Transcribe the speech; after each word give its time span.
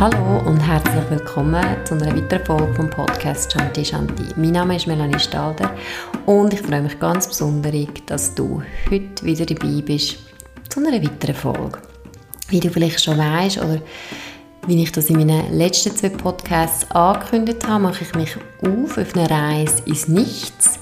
Hallo 0.00 0.38
und 0.48 0.58
herzlich 0.60 1.10
willkommen 1.10 1.62
zu 1.84 1.92
einer 1.92 2.16
weiteren 2.16 2.46
Folge 2.46 2.72
vom 2.72 2.88
Podcast 2.88 3.52
Shanti 3.52 3.84
Shanti. 3.84 4.32
Mein 4.34 4.52
Name 4.52 4.76
ist 4.76 4.86
Melanie 4.86 5.18
Stalder 5.18 5.76
und 6.24 6.54
ich 6.54 6.62
freue 6.62 6.80
mich 6.80 6.98
ganz 6.98 7.28
besonders, 7.28 7.74
dass 8.06 8.34
du 8.34 8.62
heute 8.90 9.22
wieder 9.22 9.44
dabei 9.44 9.82
bist 9.82 10.16
zu 10.70 10.80
einer 10.80 10.92
weiteren 11.02 11.34
Folge. 11.34 11.82
Wie 12.48 12.60
du 12.60 12.70
vielleicht 12.70 13.04
schon 13.04 13.18
weißt 13.18 13.58
oder 13.58 13.82
wie 14.66 14.82
ich 14.82 14.90
das 14.90 15.10
in 15.10 15.18
meinen 15.18 15.52
letzten 15.52 15.94
zwei 15.94 16.08
Podcasts 16.08 16.90
angekündigt 16.92 17.68
habe, 17.68 17.82
mache 17.82 18.02
ich 18.02 18.14
mich 18.14 18.38
auf 18.62 18.96
auf 18.96 19.14
eine 19.14 19.28
Reise 19.28 19.82
ins 19.84 20.08
Nichts 20.08 20.78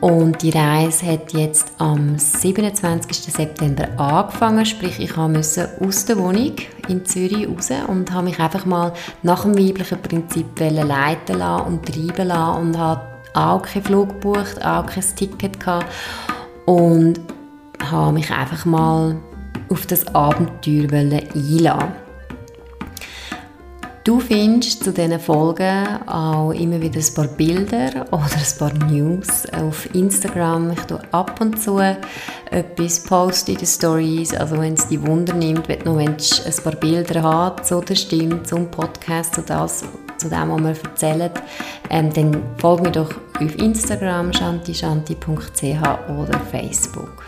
und 0.00 0.42
die 0.42 0.50
Reise 0.50 1.06
hat 1.06 1.32
jetzt 1.32 1.72
am 1.78 2.18
27. 2.18 3.32
September 3.32 3.88
angefangen, 3.98 4.66
sprich 4.66 5.00
ich 5.00 5.16
musste 5.16 5.70
aus 5.80 6.04
der 6.04 6.18
Wohnung 6.18 6.52
in 6.88 7.04
Zürich 7.04 7.48
raus 7.48 7.70
und 7.88 8.12
habe 8.12 8.26
mich 8.26 8.38
einfach 8.38 8.66
mal 8.66 8.92
nach 9.22 9.42
dem 9.42 9.56
weiblichen 9.56 10.00
Prinzip 10.02 10.58
leiten 10.58 11.38
lassen 11.38 11.66
und 11.66 11.86
treiben 11.86 12.28
lassen 12.28 12.60
und 12.60 12.78
habe 12.78 13.02
auch 13.34 13.62
keinen 13.62 13.84
Flug 13.84 14.08
gebucht, 14.08 14.64
auch 14.64 14.86
kein 14.86 15.04
Ticket 15.16 15.60
gehabt 15.60 15.86
und 16.66 17.20
habe 17.82 18.12
mich 18.12 18.30
einfach 18.30 18.64
mal 18.64 19.16
auf 19.68 19.86
das 19.86 20.06
Abenteuer 20.14 20.92
einlassen 20.92 22.05
Du 24.06 24.20
findest 24.20 24.84
zu 24.84 24.92
diesen 24.92 25.18
Folgen 25.18 25.84
auch 26.06 26.52
immer 26.52 26.80
wieder 26.80 27.00
ein 27.00 27.14
paar 27.14 27.26
Bilder 27.26 28.06
oder 28.12 28.22
ein 28.22 28.56
paar 28.56 28.72
News 28.88 29.46
auf 29.52 29.92
Instagram. 29.96 30.70
Ich 30.70 30.80
tue 30.82 31.00
ab 31.10 31.40
und 31.40 31.60
zu 31.60 31.80
etwas 32.52 33.02
posten 33.02 33.50
in 33.50 33.56
den 33.56 33.66
Stories. 33.66 34.32
Also 34.32 34.60
wenn 34.60 34.74
es 34.74 34.86
dich 34.86 35.04
Wunder 35.04 35.34
nimmt, 35.34 35.68
wenn 35.68 35.80
du 35.80 35.86
noch 35.86 35.98
ein 35.98 36.16
paar 36.62 36.76
Bilder 36.76 37.20
hast 37.20 37.66
zu 37.66 37.80
der 37.80 37.96
Stimme, 37.96 38.44
zum 38.44 38.70
Podcast, 38.70 39.34
zu, 39.34 39.42
das, 39.42 39.82
zu 40.18 40.28
dem, 40.28 40.50
was 40.50 40.62
wir 40.62 40.88
erzählen, 40.88 41.30
ähm, 41.90 42.12
dann 42.12 42.42
folge 42.58 42.82
mir 42.84 42.92
doch 42.92 43.10
auf 43.10 43.56
Instagram 43.56 44.32
shantishanti.ch 44.32 45.82
oder 46.16 46.40
Facebook. 46.52 47.25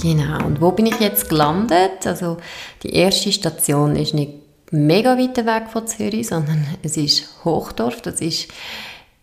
Genau. 0.00 0.44
Und 0.46 0.60
wo 0.60 0.72
bin 0.72 0.86
ich 0.86 1.00
jetzt 1.00 1.28
gelandet? 1.28 2.06
Also 2.06 2.38
die 2.82 2.90
erste 2.90 3.32
Station 3.32 3.96
ist 3.96 4.14
nicht 4.14 4.32
mega 4.70 5.18
weit 5.18 5.36
weg 5.38 5.70
von 5.70 5.86
Zürich, 5.86 6.28
sondern 6.28 6.66
es 6.82 6.96
ist 6.96 7.44
Hochdorf. 7.44 8.00
Das 8.02 8.20
ist 8.20 8.48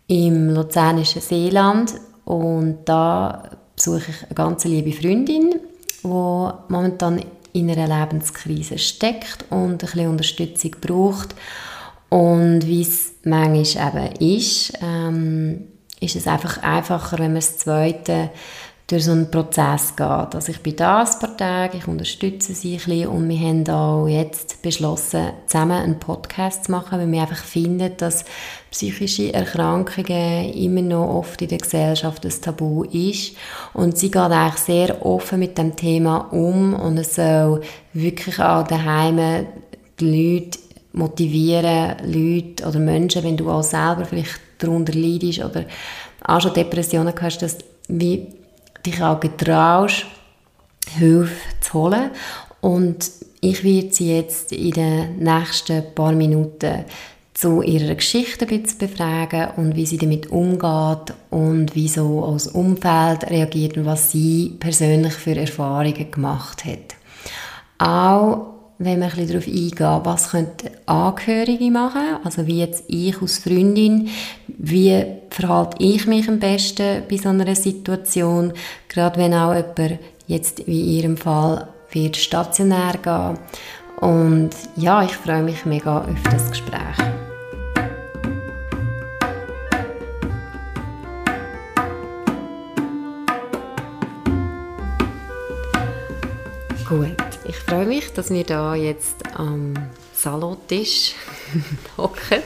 im 0.08 0.50
luzernischen 0.50 1.22
Seeland 1.22 1.94
und 2.24 2.80
da 2.84 3.50
besuche 3.74 4.10
ich 4.10 4.24
eine 4.24 4.34
ganz 4.34 4.64
liebe 4.64 4.92
Freundin, 4.92 5.60
die 6.02 6.08
momentan 6.08 7.22
in 7.52 7.70
einer 7.70 8.00
Lebenskrise 8.00 8.78
steckt 8.78 9.46
und 9.50 9.72
ein 9.72 9.78
bisschen 9.78 10.08
Unterstützung 10.08 10.72
braucht. 10.80 11.34
Und 12.08 12.66
wie 12.66 12.82
es 12.82 13.14
manchmal 13.24 13.88
eben 13.88 14.36
ist, 14.36 14.72
ähm, 14.80 15.68
ist 16.00 16.16
es 16.16 16.26
einfach 16.26 16.62
einfacher, 16.62 17.18
wenn 17.18 17.32
man 17.32 17.36
das 17.36 17.58
Zweite 17.58 18.30
durch 18.88 19.04
so 19.04 19.12
einen 19.12 19.30
Prozess 19.30 19.96
geht. 19.96 20.06
Also 20.06 20.52
ich 20.52 20.60
bin 20.60 20.76
da 20.76 21.00
ein 21.00 21.18
paar 21.18 21.36
Tage, 21.36 21.78
ich 21.78 21.88
unterstütze 21.88 22.54
sie 22.54 22.74
ein 22.74 22.76
bisschen 22.76 23.08
und 23.08 23.28
wir 23.28 23.38
haben 23.38 23.68
auch 23.68 24.06
jetzt 24.06 24.62
beschlossen, 24.62 25.32
zusammen 25.46 25.82
einen 25.82 25.98
Podcast 25.98 26.64
zu 26.64 26.70
machen, 26.70 27.00
weil 27.00 27.10
wir 27.10 27.22
einfach 27.22 27.42
finden, 27.42 27.96
dass 27.96 28.24
psychische 28.70 29.34
Erkrankungen 29.34 30.52
immer 30.52 30.82
noch 30.82 31.18
oft 31.18 31.42
in 31.42 31.48
der 31.48 31.58
Gesellschaft 31.58 32.24
ein 32.24 32.40
Tabu 32.40 32.84
ist 32.84 33.36
und 33.74 33.98
sie 33.98 34.10
geht 34.10 34.22
eigentlich 34.22 34.62
sehr 34.62 35.04
offen 35.04 35.40
mit 35.40 35.58
dem 35.58 35.74
Thema 35.74 36.18
um 36.30 36.72
und 36.74 36.96
es 36.98 37.16
soll 37.16 37.62
wirklich 37.92 38.38
auch 38.38 38.68
daheim 38.68 39.46
die 39.98 40.04
Leute 40.04 40.58
motivieren, 40.92 41.96
Leute 42.04 42.64
oder 42.66 42.78
Menschen, 42.78 43.24
wenn 43.24 43.36
du 43.36 43.50
auch 43.50 43.64
selber 43.64 44.04
vielleicht 44.04 44.38
darunter 44.58 44.92
leidest 44.92 45.40
oder 45.40 45.64
auch 46.24 46.40
schon 46.40 46.54
Depressionen 46.54 47.14
hast, 47.20 47.38
dass 47.38 47.58
wie 47.88 48.35
dich 48.86 49.02
auch 49.02 49.20
getraust, 49.20 50.06
Hilfe 50.88 51.34
zu 51.60 51.72
holen. 51.74 52.10
Und 52.60 53.10
ich 53.40 53.62
werde 53.62 53.92
sie 53.92 54.16
jetzt 54.16 54.52
in 54.52 54.70
den 54.72 55.18
nächsten 55.18 55.94
paar 55.94 56.12
Minuten 56.12 56.84
zu 57.34 57.60
ihrer 57.60 57.94
Geschichte 57.94 58.46
ein 58.46 58.62
bisschen 58.62 58.78
befragen 58.78 59.48
und 59.56 59.76
wie 59.76 59.84
sie 59.84 59.98
damit 59.98 60.30
umgeht 60.30 61.14
und 61.30 61.74
wie 61.74 61.88
so 61.88 62.24
als 62.24 62.46
Umfeld 62.48 63.30
reagiert 63.30 63.76
und 63.76 63.84
was 63.84 64.10
sie 64.10 64.56
persönlich 64.58 65.12
für 65.12 65.36
Erfahrungen 65.36 66.10
gemacht 66.10 66.64
hat. 66.64 66.96
Auch 67.78 68.55
wenn 68.78 69.00
wir 69.00 69.06
ein 69.06 69.28
darauf 69.28 69.46
eingehen, 69.46 70.00
was 70.04 70.30
könnten 70.30 70.70
Angehörige 70.84 71.70
machen, 71.70 72.18
also 72.24 72.46
wie 72.46 72.60
jetzt 72.60 72.84
ich 72.88 73.20
als 73.22 73.38
Freundin, 73.38 74.08
wie 74.48 75.04
verhalte 75.30 75.76
ich 75.82 76.06
mich 76.06 76.28
am 76.28 76.38
besten 76.38 77.02
bei 77.08 77.16
so 77.16 77.30
einer 77.30 77.54
Situation, 77.54 78.52
gerade 78.88 79.18
wenn 79.18 79.34
auch 79.34 79.54
jemand 79.54 80.00
jetzt 80.26 80.66
wie 80.66 80.80
in 80.80 80.88
ihrem 80.88 81.16
Fall 81.16 81.68
wird 81.92 82.16
stationär 82.16 82.94
gehen. 83.02 83.38
Und 84.00 84.50
ja, 84.76 85.02
ich 85.02 85.16
freue 85.16 85.42
mich 85.42 85.64
mega 85.64 86.00
auf 86.00 86.22
das 86.30 86.50
Gespräch. 86.50 86.96
Gut. 96.86 97.25
Ich 97.48 97.56
freue 97.56 97.86
mich, 97.86 98.12
dass 98.12 98.30
wir 98.30 98.42
da 98.42 98.74
jetzt 98.74 99.16
am 99.34 99.74
Salontisch 100.12 101.14
hocken. 101.96 102.42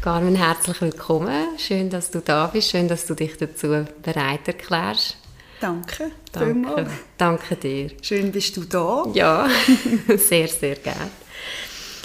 Carmen, 0.00 0.36
herzlich 0.36 0.80
willkommen. 0.80 1.58
Schön, 1.58 1.90
dass 1.90 2.12
du 2.12 2.20
da 2.20 2.46
bist. 2.46 2.70
Schön, 2.70 2.86
dass 2.86 3.06
du 3.06 3.14
dich 3.14 3.36
dazu 3.36 3.84
bereit 4.02 4.46
erklärst. 4.46 5.16
Danke. 5.60 6.12
Danke. 6.30 6.86
Danke 7.18 7.56
dir. 7.56 7.90
Schön 8.00 8.30
bist 8.30 8.56
du 8.56 8.64
da. 8.64 9.06
Ja, 9.12 9.48
sehr, 10.16 10.46
sehr 10.46 10.76
gerne. 10.76 11.10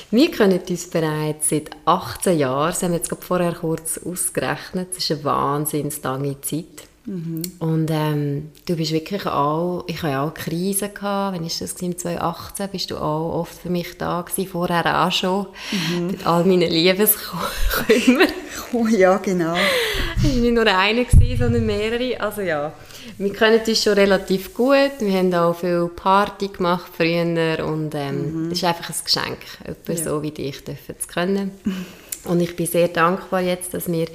Wir 0.10 0.32
kennen 0.32 0.60
uns 0.68 0.90
bereits 0.90 1.50
seit 1.50 1.70
18 1.86 2.40
Jahren. 2.40 2.70
Das 2.72 2.82
haben 2.82 2.92
wir 2.92 2.98
jetzt 2.98 3.10
gerade 3.10 3.22
vorher 3.22 3.54
kurz 3.54 4.00
ausgerechnet. 4.00 4.90
Das 4.90 5.04
ist 5.04 5.12
eine 5.12 5.24
wahnsinnig 5.24 6.02
lange 6.02 6.42
Zeit. 6.42 6.91
Mhm. 7.06 7.42
Und 7.60 7.90
ähm, 7.90 8.52
du 8.68 8.76
bist 8.76 8.92
wirklich 8.92 9.26
auch, 9.26 9.84
ich 9.88 10.04
hatte 10.04 10.20
auch 10.20 10.34
Krisen 10.34 10.94
gehabt, 10.94 11.36
wenn 11.36 11.46
ich 11.46 11.58
das 11.58 11.76
2018, 11.76 12.70
bist 12.70 12.92
du 12.92 12.98
auch 12.98 13.40
oft 13.40 13.60
für 13.60 13.70
mich 13.70 13.98
da 13.98 14.22
gewesen, 14.22 14.50
vorher 14.50 15.06
auch 15.06 15.12
schon, 15.12 15.48
mhm. 15.72 16.08
mit 16.08 16.28
all 16.28 16.44
meinen 16.46 16.70
Liebeskümmern. 16.70 18.28
Oh 18.74 18.88
ja, 18.88 19.18
genau. 19.18 19.56
Es 20.18 20.24
war 20.24 20.32
nicht 20.32 20.54
nur 20.54 20.68
eine, 20.68 21.06
gewesen, 21.06 21.40
sondern 21.40 21.66
mehrere, 21.66 22.22
also 22.22 22.42
ja. 22.42 22.72
Wir 23.18 23.34
kennen 23.34 23.60
uns 23.68 23.84
schon 23.84 23.94
relativ 23.94 24.54
gut, 24.54 24.92
wir 25.00 25.18
haben 25.18 25.34
auch 25.34 25.56
viel 25.56 25.90
Party 25.94 26.48
gemacht 26.50 26.92
früher 26.96 27.66
und 27.66 27.94
ähm, 27.96 28.46
mhm. 28.46 28.52
ist 28.52 28.64
einfach 28.64 28.90
ein 28.90 28.96
Geschenk, 29.04 29.40
jemand 29.66 29.88
ja. 29.88 29.96
so 29.96 30.22
wie 30.22 30.32
dich 30.32 30.64
dürfen 30.64 30.96
zu 31.00 31.08
können. 31.08 31.52
Und 32.26 32.40
ich 32.40 32.56
bin 32.56 32.68
sehr 32.68 32.88
dankbar 32.88 33.42
jetzt, 33.42 33.74
dass 33.74 33.92
wir 33.92 34.08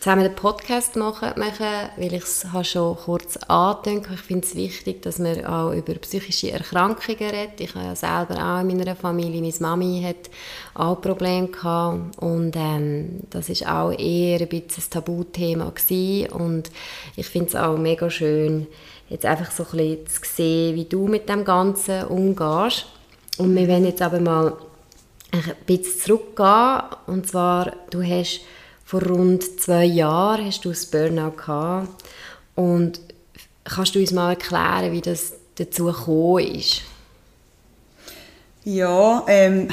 zusammen 0.00 0.26
einen 0.26 0.34
Podcast 0.34 0.94
machen, 0.96 1.32
weil 1.36 2.14
ich 2.14 2.22
es 2.22 2.46
schon 2.62 2.96
kurz 2.96 3.36
angetönt 3.48 4.06
Ich 4.14 4.20
finde 4.20 4.46
es 4.46 4.54
wichtig, 4.54 5.02
dass 5.02 5.18
man 5.18 5.44
auch 5.44 5.72
über 5.72 5.94
psychische 5.94 6.52
Erkrankungen 6.52 7.30
redet. 7.30 7.60
Ich 7.60 7.74
habe 7.74 7.86
ja 7.86 7.96
selber 7.96 8.36
auch 8.36 8.60
in 8.60 8.76
meiner 8.76 8.94
Familie, 8.94 9.40
meine 9.40 9.54
Mami 9.58 10.02
hat 10.06 10.30
auch 10.74 11.00
Probleme 11.00 11.48
gehabt 11.48 12.18
und 12.18 12.54
ähm, 12.54 13.20
das 13.30 13.48
ist 13.48 13.66
auch 13.66 13.90
eher 13.90 14.40
ein 14.40 14.48
bisschen 14.48 14.84
ein 14.84 14.90
Tabuthema 14.90 15.70
gewesen. 15.70 16.32
und 16.32 16.70
ich 17.16 17.26
finde 17.26 17.48
es 17.48 17.56
auch 17.56 17.76
mega 17.76 18.08
schön, 18.08 18.68
jetzt 19.08 19.26
einfach 19.26 19.50
so 19.50 19.64
ein 19.64 19.70
bisschen 19.70 20.06
zu 20.06 20.20
sehen, 20.24 20.76
wie 20.76 20.84
du 20.84 21.08
mit 21.08 21.28
dem 21.28 21.44
Ganzen 21.44 22.04
umgehst. 22.04 22.86
Und 23.38 23.54
wir 23.54 23.68
wollen 23.68 23.84
jetzt 23.84 24.02
aber 24.02 24.20
mal 24.20 24.52
ein 25.32 25.42
bisschen 25.66 26.00
zurückgehen 26.00 26.82
und 27.06 27.28
zwar, 27.28 27.72
du 27.90 28.02
hast 28.02 28.40
vor 28.88 29.02
rund 29.02 29.60
zwei 29.60 29.84
Jahren 29.84 30.46
hast 30.46 30.64
du 30.64 30.70
das 30.70 30.86
Burnout 30.86 31.36
gehabt. 31.36 32.04
Und 32.54 32.98
kannst 33.62 33.94
du 33.94 33.98
uns 33.98 34.12
mal 34.12 34.30
erklären, 34.30 34.92
wie 34.92 35.02
das 35.02 35.34
dazu 35.56 35.84
gekommen 35.84 36.54
ist? 36.54 36.84
Ja, 38.64 39.24
ähm, 39.28 39.68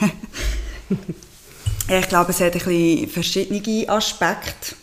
ich 1.88 2.08
glaube, 2.08 2.32
es 2.32 2.40
hat 2.40 2.52
ein 2.52 2.58
bisschen 2.58 3.08
verschiedene 3.08 3.88
Aspekte, 3.88 4.74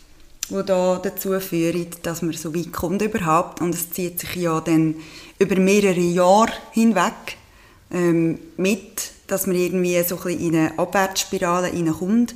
die 0.50 0.64
da 0.66 1.00
dazu 1.04 1.40
führen, 1.40 1.86
dass 2.02 2.24
man 2.24 2.34
so 2.34 2.56
weit 2.56 2.74
kommt 2.74 3.04
überhaupt. 3.04 3.62
Und 3.62 3.76
es 3.76 3.92
zieht 3.92 4.20
sich 4.20 4.36
ja 4.38 4.62
dann 4.62 4.96
über 5.38 5.58
mehrere 5.58 6.00
Jahre 6.00 6.54
hinweg 6.72 7.38
ähm, 7.92 8.40
mit, 8.58 9.12
dass 9.28 9.46
man 9.46 9.56
irgendwie 9.56 10.02
so 10.02 10.16
ein 10.18 10.24
bisschen 10.24 10.40
in 10.40 10.56
eine 10.56 10.80
Abwärtsspirale 10.80 11.68
hineinkommt 11.68 12.34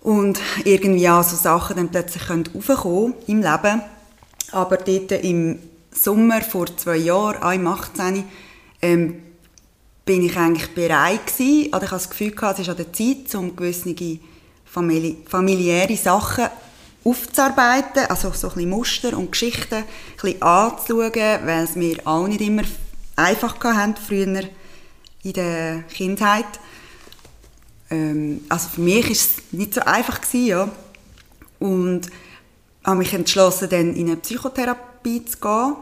und 0.00 0.40
irgendwie 0.64 1.08
auch 1.08 1.22
so 1.22 1.36
Sachen 1.36 1.76
dann 1.76 1.90
plötzlich 1.90 2.22
raufkommen 2.30 3.14
im 3.26 3.42
Leben. 3.42 3.82
Aber 4.52 4.76
dort 4.76 5.12
im 5.12 5.58
Sommer 5.92 6.40
vor 6.42 6.74
zwei 6.76 6.96
Jahren, 6.96 7.42
auch 7.42 7.52
im 7.52 7.66
18, 7.66 8.24
ähm, 8.82 9.22
bin 10.04 10.24
ich 10.24 10.36
eigentlich 10.36 10.74
bereit 10.74 11.26
gewesen, 11.26 11.68
oder 11.68 11.84
ich 11.84 11.90
hatte 11.90 11.90
das 11.90 12.10
Gefühl, 12.10 12.30
gehabt, 12.32 12.58
es 12.58 12.66
ist 12.66 12.70
an 12.70 12.76
der 12.76 12.92
Zeit, 12.92 13.34
um 13.34 13.54
gewisse 13.54 13.94
famili 14.64 15.18
familiäre 15.28 15.96
Sachen 15.96 16.46
aufzuarbeiten, 17.04 18.06
also 18.08 18.30
so 18.32 18.48
ein 18.48 18.54
bisschen 18.54 18.70
Muster 18.70 19.16
und 19.16 19.32
Geschichten 19.32 19.74
ein 19.74 19.84
bisschen 20.20 20.42
anzuschauen, 20.42 21.40
weil 21.44 21.64
es 21.64 21.76
mir 21.76 21.98
auch 22.04 22.26
nicht 22.26 22.40
immer 22.40 22.62
einfach 23.16 23.62
hatten, 23.62 23.96
früher 23.96 24.44
in 25.22 25.32
der 25.32 25.82
Kindheit. 25.82 26.46
Ähm, 27.90 28.42
also 28.48 28.68
für 28.68 28.80
mich 28.80 29.04
war 29.04 29.10
es 29.10 29.28
nicht 29.52 29.74
so 29.74 29.80
einfach 29.82 30.20
gewesen, 30.20 30.46
ja. 30.46 30.68
Und 31.58 32.02
habe 32.84 32.96
mich 32.96 33.12
entschlossen, 33.12 33.68
dann 33.68 33.94
in 33.94 34.06
eine 34.06 34.16
Psychotherapie 34.16 35.24
zu 35.24 35.38
gehen 35.38 35.76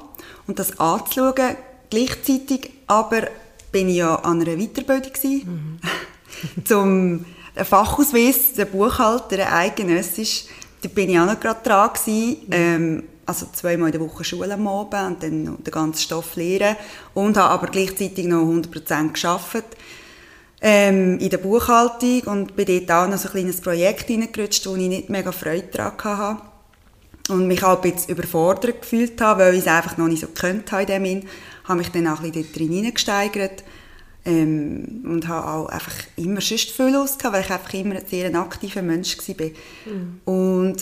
und 0.47 0.59
das 0.59 0.79
anzuschauen. 0.81 1.57
Gleichzeitig 1.91 2.71
aber 2.87 3.29
bin 3.71 3.89
ich 3.89 3.97
ja 3.97 4.17
an 4.17 4.43
einer 4.43 4.57
Weiterbildung 4.57 5.13
gewesen, 5.13 5.79
mhm. 6.57 6.65
zum 6.65 7.25
Fachausweis, 7.55 8.55
der 8.55 8.65
Buchhalter, 8.67 9.37
der 9.37 9.55
eidgenössisch. 9.55 10.45
Da 10.83 10.89
bin 10.89 11.11
ich 11.11 11.19
auch 11.19 11.27
noch 11.27 11.41
gerade 11.41 11.61
dran 11.63 11.91
gewesen. 11.93 12.37
Ähm, 12.51 13.03
also 13.27 13.47
zweimal 13.53 13.89
in 13.89 13.93
der 13.93 14.01
Woche 14.01 14.25
Schule 14.25 14.55
am 14.55 14.67
Abend 14.67 14.95
und 14.95 15.23
dann 15.23 15.43
noch 15.45 15.61
den 15.61 15.71
ganzen 15.71 16.01
Stoff 16.01 16.37
lernen 16.37 16.77
und 17.13 17.37
habe 17.37 17.51
aber 17.51 17.67
gleichzeitig 17.67 18.27
noch 18.27 18.43
100% 18.43 19.13
gearbeitet 19.13 19.77
ähm, 20.61 21.19
in 21.19 21.31
der 21.31 21.39
Buchhaltung 21.39 22.23
und 22.23 22.57
bin 22.57 22.67
dort 22.67 22.91
auch 22.91 23.11
noch 23.11 23.19
so 23.19 23.29
ein 23.29 23.33
kleines 23.33 23.61
Projekt 23.61 24.07
hineingerutscht, 24.09 24.67
wo 24.67 24.75
ich 24.75 24.89
nicht 24.89 25.11
mega 25.11 25.33
Freude 25.33 25.69
daran 25.73 26.19
hatte 26.19 26.43
und 27.29 27.47
mich 27.47 27.63
auch 27.63 27.83
ein 27.83 27.93
bisschen 27.93 28.11
überfordert 28.11 28.83
gefühlt 28.83 29.21
habe, 29.21 29.45
weil 29.45 29.55
ich 29.55 29.61
es 29.61 29.67
einfach 29.67 29.97
noch 29.97 30.09
nicht 30.09 30.21
so 30.21 30.29
gekannt 30.29 30.73
habe 30.73 30.83
in 30.83 30.89
dem 30.89 31.05
Sinn, 31.05 31.29
habe 31.65 31.79
mich 31.79 31.91
dann 31.91 32.09
auch 32.09 32.21
ein 32.21 32.33
bisschen 32.33 32.49
dort 32.53 32.57
hineingesteigert 32.57 33.65
ähm, 34.25 35.05
und 35.05 35.29
habe 35.29 35.47
auch 35.47 35.67
einfach 35.69 35.95
immer 36.17 36.41
sonst 36.41 36.71
viel 36.71 36.89
Lust 36.89 37.19
gehabt, 37.19 37.35
weil 37.35 37.45
ich 37.45 37.51
einfach 37.51 37.75
immer 37.75 37.97
ein 37.97 38.07
sehr 38.07 38.35
aktiver 38.35 38.83
Mensch 38.83 39.17
war. 39.17 39.47
Mhm. 39.87 40.21
Und 40.25 40.77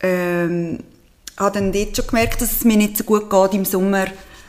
ähm, 0.00 0.78
habe 1.36 1.58
dann 1.58 1.72
dort 1.72 1.96
schon 1.96 2.06
gemerkt, 2.06 2.40
dass 2.40 2.52
es 2.52 2.64
mir 2.64 2.76
nicht 2.76 2.96
so 2.96 3.04
gut 3.04 3.30
geht 3.30 3.54
im 3.54 3.64
Sommer 3.64 4.06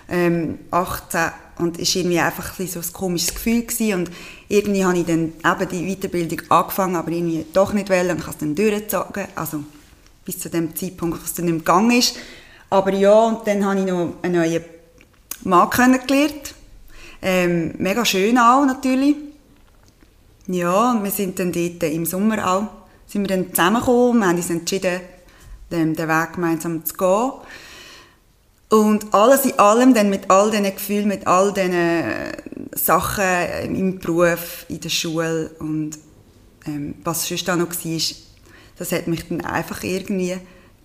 ähm, 0.10 0.60
18 0.72 1.32
und 1.60 1.78
es 1.78 1.94
war 1.94 2.02
irgendwie 2.02 2.20
einfach 2.20 2.58
ein, 2.58 2.68
so 2.68 2.80
ein 2.80 2.94
komisches 2.94 3.36
Gefühl 3.36 3.64
gewesen. 3.64 3.94
und 3.94 4.12
irgendwie 4.50 4.84
habe 4.84 4.98
ich 4.98 5.06
dann 5.06 5.34
eben 5.46 5.70
die 5.72 5.96
Weiterbildung 5.96 6.42
angefangen, 6.50 6.96
aber 6.96 7.12
irgendwie 7.12 7.46
doch 7.54 7.72
nicht 7.72 7.90
wollen 7.90 8.12
und 8.12 8.18
ich 8.18 8.24
habe 8.24 8.32
es 8.32 8.38
dann 8.38 8.56
durchgezogen, 8.56 9.28
also 9.36 9.64
bis 10.26 10.40
zu 10.40 10.50
dem 10.50 10.76
Zeitpunkt, 10.76 11.24
was 11.24 11.34
dann 11.34 11.46
nicht 11.46 11.60
gegangen 11.60 11.92
ist. 11.92 12.18
Aber 12.70 12.94
ja, 12.94 13.14
und 13.14 13.48
dann 13.48 13.64
habe 13.66 13.80
ich 13.80 13.86
noch 13.86 14.16
einen 14.22 14.36
neuen 14.36 14.64
Mann 15.44 15.70
kennengelernt. 15.70 16.56
Ähm, 17.22 17.74
mega 17.78 18.04
schön 18.04 18.38
auch 18.38 18.66
natürlich. 18.66 19.16
Ja, 20.48 20.92
und 20.92 21.04
wir 21.04 21.12
sind 21.12 21.40
dann 21.40 21.52
dort 21.52 21.84
im 21.84 22.06
Sommer 22.06 22.52
auch 22.52 22.80
sind 23.10 23.28
wir 23.28 23.36
dann 23.36 23.50
zusammengekommen, 23.50 24.20
wir 24.20 24.28
haben 24.28 24.36
uns 24.36 24.50
entschieden, 24.52 25.02
den, 25.72 25.96
den 25.96 26.08
Weg 26.08 26.34
gemeinsam 26.34 26.86
zu 26.86 26.94
gehen. 26.94 27.32
Und 28.70 29.14
alles 29.14 29.46
in 29.46 29.58
allem, 29.58 29.94
dann 29.94 30.10
mit 30.10 30.30
all 30.30 30.52
diesen 30.52 30.66
Gefühlen, 30.66 31.08
mit 31.08 31.26
all 31.26 31.52
diesen 31.52 31.74
äh, 31.74 32.32
Sachen 32.76 33.76
im 33.76 34.00
Beruf, 34.00 34.66
in 34.70 34.80
der 34.80 34.90
Schule 34.90 35.52
und 35.60 35.98
ähm, 36.66 36.96
was 37.04 37.28
sonst 37.28 37.50
auch 37.50 37.56
noch 37.56 37.70
war, 37.70 38.02
das 38.78 38.92
hat 38.92 39.08
mich 39.08 39.28
dann 39.28 39.42
einfach 39.42 39.84
irgendwie 39.84 40.38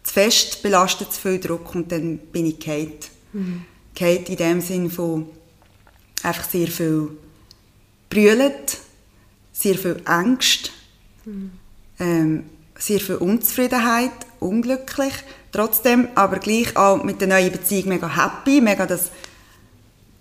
zu 0.02 0.12
fest 0.12 0.62
belastet, 0.62 1.12
zu 1.12 1.20
viel 1.20 1.40
Druck 1.40 1.74
und 1.74 1.92
dann 1.92 2.18
bin 2.18 2.46
ich 2.46 2.58
Kate. 2.58 3.08
Mhm. 3.32 3.62
Kate 3.94 4.32
in 4.32 4.36
dem 4.36 4.60
Sinn 4.60 4.90
von 4.90 5.26
einfach 6.22 6.48
sehr 6.48 6.68
viel 6.68 7.10
brüllt, 8.10 8.78
sehr 9.52 9.76
viel 9.76 10.00
Angst, 10.04 10.72
mhm. 11.24 11.52
ähm, 11.98 12.44
sehr 12.78 13.00
viel 13.00 13.16
Unzufriedenheit, 13.16 14.10
unglücklich, 14.44 15.12
trotzdem 15.52 16.08
aber 16.14 16.38
gleich 16.38 16.76
auch 16.76 17.02
mit 17.02 17.20
der 17.20 17.28
neuen 17.28 17.50
Beziehung 17.50 17.88
mega 17.88 18.08
happy, 18.08 18.60
mega 18.60 18.86
das 18.86 19.10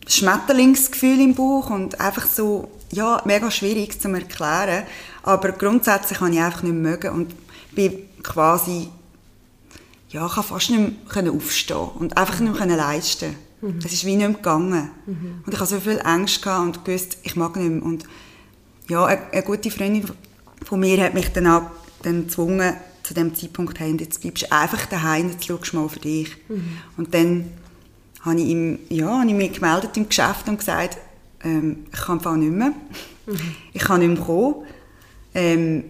Schmetterlingsgefühl 0.08 1.22
im 1.22 1.36
Bauch 1.36 1.70
und 1.70 2.00
einfach 2.00 2.26
so, 2.26 2.70
ja, 2.92 3.22
mega 3.26 3.50
schwierig 3.52 4.02
zu 4.02 4.10
erklären, 4.10 4.84
aber 5.24 5.52
grundsätzlich 5.52 6.20
kann 6.20 6.34
ich 6.34 6.40
einfach 6.40 6.64
nicht 6.64 6.76
mögen 6.76 7.12
und 7.12 7.36
bin 7.72 8.00
quasi, 8.22 8.90
ja, 10.10 10.26
ich 10.26 10.34
kann 10.34 10.44
fast 10.44 10.70
nicht 10.70 11.16
mehr 11.16 11.32
aufstehen 11.32 11.78
und 11.78 12.18
einfach 12.18 12.40
nicht 12.40 12.66
mehr 12.66 12.78
leisten. 12.78 13.36
Mhm. 13.62 13.80
Es 13.84 13.94
ist 13.94 14.06
wie 14.06 14.16
nicht 14.16 14.28
mehr 14.28 14.38
gegangen. 14.38 14.92
Mhm. 15.06 15.44
Und 15.46 15.54
ich 15.54 15.60
hatte 15.60 15.72
so 15.72 15.80
viel 15.80 16.02
Angst 16.04 16.46
und 16.46 16.84
gewusst, 16.84 17.18
ich 17.24 17.36
mag 17.36 17.56
nicht 17.56 17.70
mehr. 17.70 17.84
Und 17.84 18.04
ja, 18.90 19.06
eine, 19.06 19.22
eine 19.32 19.44
gute 19.44 19.72
Freundin 19.72 20.06
von 20.66 20.80
mir 20.80 21.02
hat 21.04 21.14
mich 21.14 21.32
dann 21.32 21.48
auch 21.48 21.64
dann 22.04 22.28
gezwungen, 22.28 22.76
zu 23.04 23.14
dem 23.14 23.36
Zeitpunkt, 23.36 23.80
hey, 23.80 23.96
jetzt 24.00 24.22
bleibst 24.22 24.44
du 24.44 24.52
einfach 24.52 24.86
daheim, 24.86 25.30
jetzt 25.30 25.46
schaust 25.46 25.74
du 25.74 25.78
mal 25.78 25.90
für 25.90 26.00
dich. 26.00 26.36
Mhm. 26.48 26.78
Und 26.98 27.14
dann 27.14 27.52
habe 28.22 28.40
ich, 28.40 28.48
ihm, 28.48 28.80
ja, 28.90 29.20
habe 29.20 29.28
ich 29.28 29.36
mich 29.36 29.54
gemeldet 29.54 29.98
im 29.98 30.08
Geschäft 30.08 30.48
und 30.48 30.58
gesagt, 30.58 30.98
ähm, 31.44 31.86
ich 31.92 32.00
kann 32.00 32.18
einfach 32.18 32.36
nicht 32.36 32.52
mehr. 32.52 32.74
Mhm. 33.26 33.56
Ich 33.74 33.82
kann 33.82 34.00
nicht 34.00 34.18
mehr 34.18 34.26
kommen. 34.26 34.66
Ähm, 35.36 35.84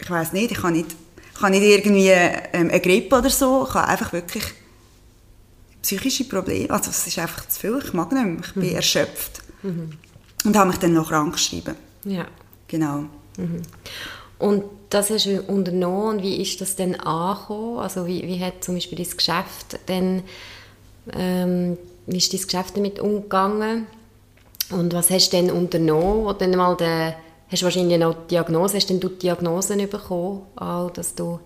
ich 0.00 0.10
weiß 0.10 0.32
nicht, 0.32 0.52
ich 0.52 0.58
kann 0.58 0.72
nicht 0.72 0.96
ich 1.34 1.42
habe 1.42 1.50
nicht 1.50 1.62
irgendwie 1.62 2.08
ähm, 2.08 2.70
eine 2.70 2.80
Grippe 2.80 3.16
oder 3.16 3.30
so. 3.30 3.66
Ich 3.68 3.74
habe 3.74 3.88
einfach 3.88 4.12
wirklich 4.12 4.44
psychische 5.82 6.24
Probleme. 6.24 6.70
Also 6.70 6.90
es 6.90 7.06
ist 7.06 7.18
einfach 7.18 7.46
zu 7.48 7.60
viel. 7.60 7.82
Ich 7.84 7.92
mag 7.92 8.12
nicht 8.12 8.24
mehr. 8.24 8.36
Ich 8.44 8.54
bin 8.54 8.70
mhm. 8.70 8.76
erschöpft. 8.76 9.42
Mhm. 9.62 9.90
Und 10.44 10.56
habe 10.56 10.70
mich 10.70 10.78
dann 10.78 10.92
noch 10.94 11.08
krank 11.08 11.32
geschrieben. 11.32 11.74
Ja. 12.04 12.26
Genau. 12.68 13.06
Mhm. 13.36 13.62
Und 14.38 14.64
das 14.94 15.10
hast 15.10 15.26
du 15.26 15.42
unternommen. 15.42 16.16
Und 16.16 16.22
wie 16.22 16.40
ist 16.40 16.60
das 16.60 16.76
denn 16.76 16.98
angekommen? 17.00 17.78
Also 17.78 18.06
wie, 18.06 18.22
wie 18.26 18.40
hat 18.40 18.62
zum 18.62 18.74
Beispiel 18.74 18.98
das 18.98 19.16
Geschäft 19.16 19.78
denn, 19.88 20.22
ähm, 21.12 21.76
wie 22.06 22.18
ist 22.18 22.32
das 22.32 22.46
Geschäft 22.46 22.76
damit 22.76 23.00
umgegangen? 23.00 23.86
Und 24.70 24.94
was 24.94 25.10
hast 25.10 25.30
du 25.30 25.36
denn 25.36 25.50
unternommen, 25.50 26.24
wo 26.24 26.32
dann 26.32 26.52
mal 26.52 26.76
der 26.76 27.16
hast 27.50 27.62
du 27.62 27.64
wahrscheinlich 27.64 27.98
noch 27.98 28.14
die 28.14 28.28
Diagnose, 28.28 28.76
hast 28.76 28.88
denn 28.88 29.00
du 29.00 29.08
die 29.08 29.18
Diagnosen 29.18 29.88
bekommen, 29.88 30.42
dass 30.94 31.14
du 31.14 31.38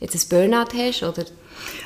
jetzt 0.00 0.14
ein 0.14 0.28
Burnout 0.28 0.76
hast, 0.76 1.02
oder? 1.02 1.24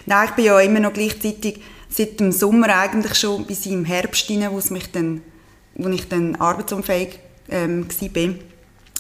Nein, 0.06 0.28
ich 0.28 0.34
bin 0.34 0.44
ja 0.46 0.60
immer 0.60 0.80
noch 0.80 0.92
gleichzeitig 0.92 1.60
seit 1.88 2.18
dem 2.18 2.32
Sommer 2.32 2.74
eigentlich 2.76 3.14
schon 3.14 3.44
bis 3.44 3.66
im 3.66 3.84
Herbst 3.84 4.26
hinein, 4.26 4.50
wo 5.74 5.88
ich 5.88 6.08
dann 6.08 6.36
arbeitsunfähig 6.36 7.18
ähm, 7.50 7.86
war, 7.88 8.34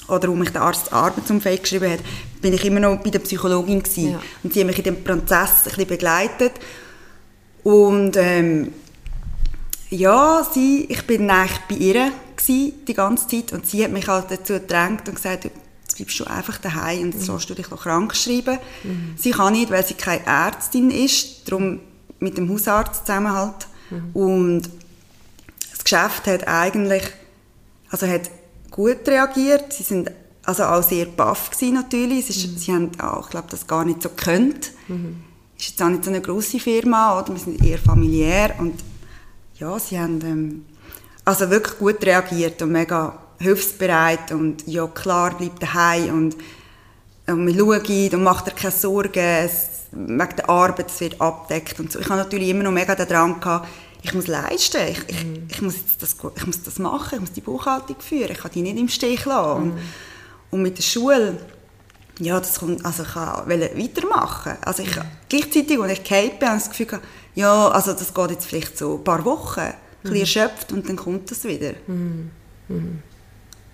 oder 0.08 0.28
wo 0.28 0.34
mich 0.34 0.50
der 0.50 0.62
Arzt 0.62 0.92
arbeitsunfähig 0.92 1.62
geschrieben 1.62 1.92
hat, 1.92 2.00
bin 2.40 2.54
ich 2.54 2.64
immer 2.64 2.80
noch 2.80 2.96
bei 3.02 3.10
der 3.10 3.18
Psychologin 3.20 3.82
gewesen. 3.82 4.12
Ja. 4.12 4.20
Und 4.42 4.52
sie 4.52 4.60
hat 4.60 4.66
mich 4.66 4.78
in 4.78 4.84
dem 4.84 5.04
Prozess 5.04 5.50
ein 5.58 5.64
bisschen 5.64 5.86
begleitet. 5.86 6.52
Und 7.62 8.16
ähm, 8.16 8.72
ja, 9.90 10.46
sie, 10.52 10.86
ich 10.88 11.06
bin 11.06 11.30
eigentlich 11.30 11.60
bei 11.68 11.74
ihr 11.76 12.12
gewesen, 12.36 12.72
die 12.86 12.94
ganze 12.94 13.26
Zeit 13.26 13.52
und 13.52 13.66
sie 13.66 13.84
hat 13.84 13.90
mich 13.90 14.06
halt 14.06 14.30
dazu 14.30 14.54
gedrängt 14.54 15.08
und 15.08 15.16
gesagt, 15.16 15.44
jetzt 15.44 15.96
bleibst 15.96 16.20
du 16.20 16.24
einfach 16.24 16.58
daheim 16.58 17.02
und 17.02 17.14
jetzt 17.14 17.28
mhm. 17.28 17.38
du 17.46 17.54
dich 17.54 17.70
noch 17.70 17.82
krank 17.82 18.14
schreiben. 18.14 18.58
Mhm. 18.84 19.14
Sie 19.16 19.30
kann 19.30 19.52
nicht, 19.52 19.70
weil 19.70 19.84
sie 19.84 19.94
keine 19.94 20.24
Ärztin 20.26 20.90
ist, 20.90 21.50
darum 21.50 21.80
mit 22.20 22.36
dem 22.36 22.48
Hausarzt 22.50 23.06
zusammen 23.06 23.32
halt. 23.32 23.66
Mhm. 23.90 24.10
Und 24.14 24.62
das 25.70 25.84
Geschäft 25.84 26.26
hat 26.26 26.46
eigentlich, 26.46 27.02
also 27.90 28.06
hat 28.06 28.30
gut 28.78 29.08
reagiert. 29.08 29.72
Sie 29.72 29.82
sind 29.82 30.08
also 30.44 30.62
auch 30.62 30.84
sehr 30.84 31.06
baff 31.06 31.50
gewesen 31.50 31.74
natürlich. 31.74 32.30
Ist, 32.30 32.46
mhm. 32.46 32.56
Sie 32.56 32.72
haben 32.72 32.90
auch, 33.00 33.24
ich 33.24 33.30
glaube, 33.30 33.48
das 33.50 33.66
gar 33.66 33.84
nicht 33.84 34.02
so 34.02 34.08
gekannt. 34.08 34.70
Mhm. 34.86 35.16
Ist 35.58 35.70
jetzt 35.70 35.82
auch 35.82 35.88
nicht 35.88 36.04
so 36.04 36.10
eine 36.10 36.20
große 36.20 36.60
Firma, 36.60 37.18
oder? 37.18 37.32
Wir 37.32 37.40
sind 37.40 37.64
eher 37.64 37.78
familiär 37.78 38.54
und 38.58 38.74
ja, 39.58 39.76
sie 39.80 39.98
haben 39.98 40.20
ähm, 40.22 40.64
also 41.24 41.50
wirklich 41.50 41.76
gut 41.76 42.06
reagiert 42.06 42.62
und 42.62 42.70
mega 42.70 43.18
hilfsbereit 43.40 44.30
und 44.30 44.64
ja 44.68 44.86
klar, 44.86 45.34
bleib 45.36 45.58
daheim 45.58 46.14
und, 46.14 46.36
und 47.26 47.46
wir 47.46 47.54
schauen 47.54 48.14
und 48.14 48.22
macht 48.22 48.46
dir 48.46 48.52
keine 48.52 48.72
Sorgen, 48.72 49.18
es, 49.18 49.88
wegen 49.90 50.36
der 50.36 50.48
Arbeit, 50.48 50.86
es 50.88 51.00
wird 51.00 51.20
abdeckt 51.20 51.80
und 51.80 51.90
so. 51.90 51.98
Ich 51.98 52.08
habe 52.08 52.20
natürlich 52.20 52.50
immer 52.50 52.62
noch 52.62 52.72
mega 52.72 52.94
den 52.94 53.08
Drang 53.08 53.40
gehabt, 53.40 53.66
ich 54.02 54.14
muss 54.14 54.26
leisten, 54.26 54.80
ich, 54.88 54.98
ich, 55.08 55.24
mhm. 55.24 55.48
ich, 55.50 55.62
muss 55.62 55.76
jetzt 55.76 56.02
das, 56.02 56.16
ich 56.36 56.46
muss 56.46 56.62
das 56.62 56.78
machen, 56.78 57.16
ich 57.16 57.20
muss 57.20 57.32
die 57.32 57.40
Buchhaltung 57.40 57.96
führen, 58.00 58.30
ich 58.30 58.38
kann 58.38 58.50
die 58.52 58.62
nicht 58.62 58.78
im 58.78 58.88
Stich 58.88 59.24
lassen. 59.24 59.64
Mhm. 59.64 59.72
Und, 59.72 59.80
und 60.50 60.62
mit 60.62 60.78
der 60.78 60.82
Schule, 60.82 61.38
ja, 62.18 62.38
das 62.38 62.58
kommt, 62.58 62.84
also 62.84 63.02
ich 63.02 63.14
wollte 63.14 63.78
weitermachen. 63.78 64.56
Also 64.64 64.82
ich, 64.82 64.94
mhm. 64.96 65.02
gleichzeitig, 65.28 65.78
als 65.78 65.92
ich 65.92 66.04
gehalten 66.04 66.38
bin, 66.38 66.48
habe 66.48 66.58
ich 66.58 66.64
das 66.64 66.70
Gefühl 66.70 66.86
gehabt, 66.86 67.06
ja, 67.34 67.68
also 67.68 67.92
das 67.92 68.12
geht 68.12 68.30
jetzt 68.30 68.46
vielleicht 68.46 68.78
so 68.78 68.96
ein 68.96 69.04
paar 69.04 69.24
Wochen 69.24 69.60
ein 69.60 69.74
bisschen 70.02 70.20
erschöpft 70.20 70.72
und 70.72 70.88
dann 70.88 70.96
kommt 70.96 71.30
das 71.30 71.44
wieder. 71.44 71.72
Mhm. 71.86 72.30
Mhm. 72.68 73.02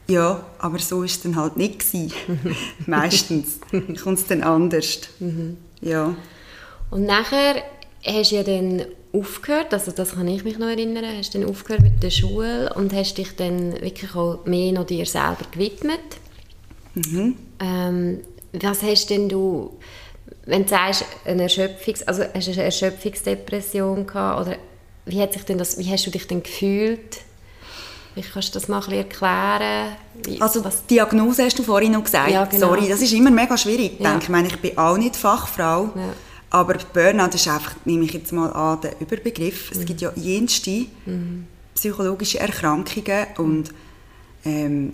Ja, 0.07 0.45
aber 0.59 0.79
so 0.79 0.99
war 0.99 1.05
es 1.05 1.23
dann 1.23 1.37
halt 1.37 1.57
nicht. 1.57 1.83
Meistens 2.87 3.59
kommt 4.03 4.19
es 4.19 4.27
dann 4.27 4.43
anders. 4.43 5.01
Mhm. 5.19 5.57
Ja. 5.81 6.15
Und 6.91 7.07
nachher 7.07 7.63
hast 8.05 8.31
du 8.31 8.37
ja 8.37 8.43
dann 8.43 8.85
aufgehört, 9.15 9.73
also 9.73 9.93
das 9.93 10.15
kann 10.15 10.29
ich 10.29 10.45
mich 10.45 10.59
noch 10.59 10.67
erinnern, 10.67 11.05
hast 11.17 11.35
du 11.35 11.41
dann 11.41 11.49
aufgehört 11.49 11.83
mit 11.83 12.03
der 12.03 12.11
Schule 12.11 12.73
und 12.75 12.93
hast 12.93 13.17
dich 13.17 13.37
dann 13.37 13.73
wirklich 13.81 14.15
auch 14.15 14.45
mehr 14.45 14.73
noch 14.73 14.87
dir 14.87 15.07
selber 15.07 15.47
gewidmet. 15.51 16.01
Mhm. 16.95 17.37
Ähm, 17.61 18.21
was 18.53 18.83
hast 18.83 19.11
denn 19.11 19.29
du, 19.29 19.77
wenn 20.47 20.65
du 20.65 20.69
sagst, 20.69 21.05
eine 21.25 21.49
Erschöpfungs-, 21.49 22.05
also 22.05 22.25
hast 22.35 22.49
eine 22.49 22.63
Erschöpfungsdepression 22.63 24.07
gehabt, 24.07 24.47
oder 24.47 24.57
wie, 25.07 25.21
hat 25.21 25.33
sich 25.33 25.45
denn 25.45 25.59
das, 25.59 25.79
wie 25.79 25.91
hast 25.91 26.07
du 26.07 26.11
dich 26.11 26.27
denn 26.27 26.43
gefühlt? 26.43 27.21
Wie 28.15 28.23
kannst 28.23 28.55
du 28.55 28.61
das 28.61 28.69
mal 28.69 28.81
ein 28.81 28.93
erklären? 28.93 29.97
Wie, 30.25 30.41
also 30.41 30.65
was? 30.65 30.87
Diagnose 30.87 31.45
hast 31.45 31.59
du 31.59 31.65
vorhin 31.65 31.93
noch 31.93 32.05
gesagt. 32.05 32.31
Ja, 32.31 32.45
genau. 32.45 32.69
Sorry, 32.69 32.89
das 32.89 33.03
ist 33.03 33.13
immer 33.13 33.31
mega 33.31 33.59
schwierig. 33.59 33.99
Ja. 33.99 34.17
Ich 34.19 34.29
meine, 34.29 34.47
ich 34.47 34.59
bin 34.61 34.79
auch 34.79 34.97
nicht 34.97 35.17
Fachfrau. 35.17 35.91
Ja. 35.97 36.13
Aber 36.55 36.75
Burnout 36.93 37.35
ist 37.35 37.49
einfach, 37.49 37.75
nehme 37.85 38.05
ich 38.05 38.13
jetzt 38.13 38.33
mal 38.33 38.49
an, 38.53 38.81
der 38.81 39.01
Überbegriff. 39.01 39.73
Mhm. 39.73 39.81
Es 39.81 39.85
gibt 39.87 40.01
ja 40.01 40.13
jenste 40.15 40.87
mhm. 41.05 41.49
psychologische 41.75 42.39
Erkrankungen 42.39 43.27
und 43.39 43.75
ähm, 44.45 44.93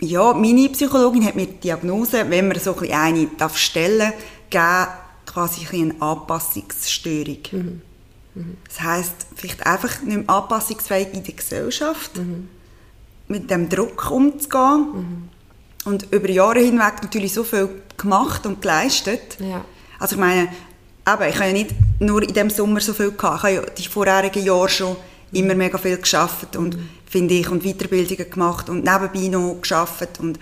ja, 0.00 0.34
meine 0.34 0.68
Psychologin 0.68 1.24
hat 1.24 1.34
mir 1.34 1.46
die 1.46 1.58
Diagnose, 1.58 2.30
wenn 2.30 2.46
man 2.46 2.60
so 2.60 2.76
ein 2.78 2.92
eine 2.92 3.26
darf 3.36 3.58
stellen 3.58 4.12
darf, 4.50 4.88
quasi 5.26 5.66
eine 5.72 6.00
Anpassungsstörung. 6.00 7.38
Mhm. 7.50 7.82
Mhm. 8.36 8.56
Das 8.68 8.80
heisst, 8.82 9.26
vielleicht 9.34 9.66
einfach 9.66 10.00
nicht 10.02 10.16
mehr 10.16 10.30
anpassungsfähig 10.30 11.08
in 11.12 11.24
der 11.24 11.34
Gesellschaft, 11.34 12.18
mhm. 12.18 12.48
mit 13.26 13.50
dem 13.50 13.68
Druck 13.68 14.08
umzugehen 14.12 14.86
mhm. 14.94 15.28
Und 15.84 16.12
über 16.12 16.30
Jahre 16.30 16.60
hinweg 16.60 17.02
natürlich 17.02 17.34
so 17.34 17.44
viel 17.44 17.68
gemacht 17.96 18.46
und 18.46 18.62
geleistet, 18.62 19.36
ja. 19.38 19.64
Also 19.98 20.16
ich 20.16 20.20
meine, 20.20 20.42
eben, 20.42 21.28
ich 21.28 21.36
habe 21.36 21.46
ja 21.46 21.52
nicht 21.52 21.70
nur 22.00 22.22
in 22.22 22.34
dem 22.34 22.50
Sommer 22.50 22.80
so 22.80 22.92
viel 22.92 23.12
gehabt. 23.12 23.38
Ich 23.38 23.42
habe 23.42 23.54
ja 23.54 23.62
die 23.62 23.86
vorherigen 23.86 24.44
Jahre 24.44 24.68
schon 24.68 24.96
immer 25.32 25.54
mega 25.54 25.78
viel 25.78 25.96
geschafft 25.96 26.56
und 26.56 26.76
finde 27.06 27.34
ich 27.34 27.48
und 27.48 27.62
Weiterbildungen 27.62 28.28
gemacht 28.28 28.68
und 28.68 28.84
nebenbei 28.84 29.28
noch 29.28 29.60
geschafft 29.60 30.18
und 30.18 30.40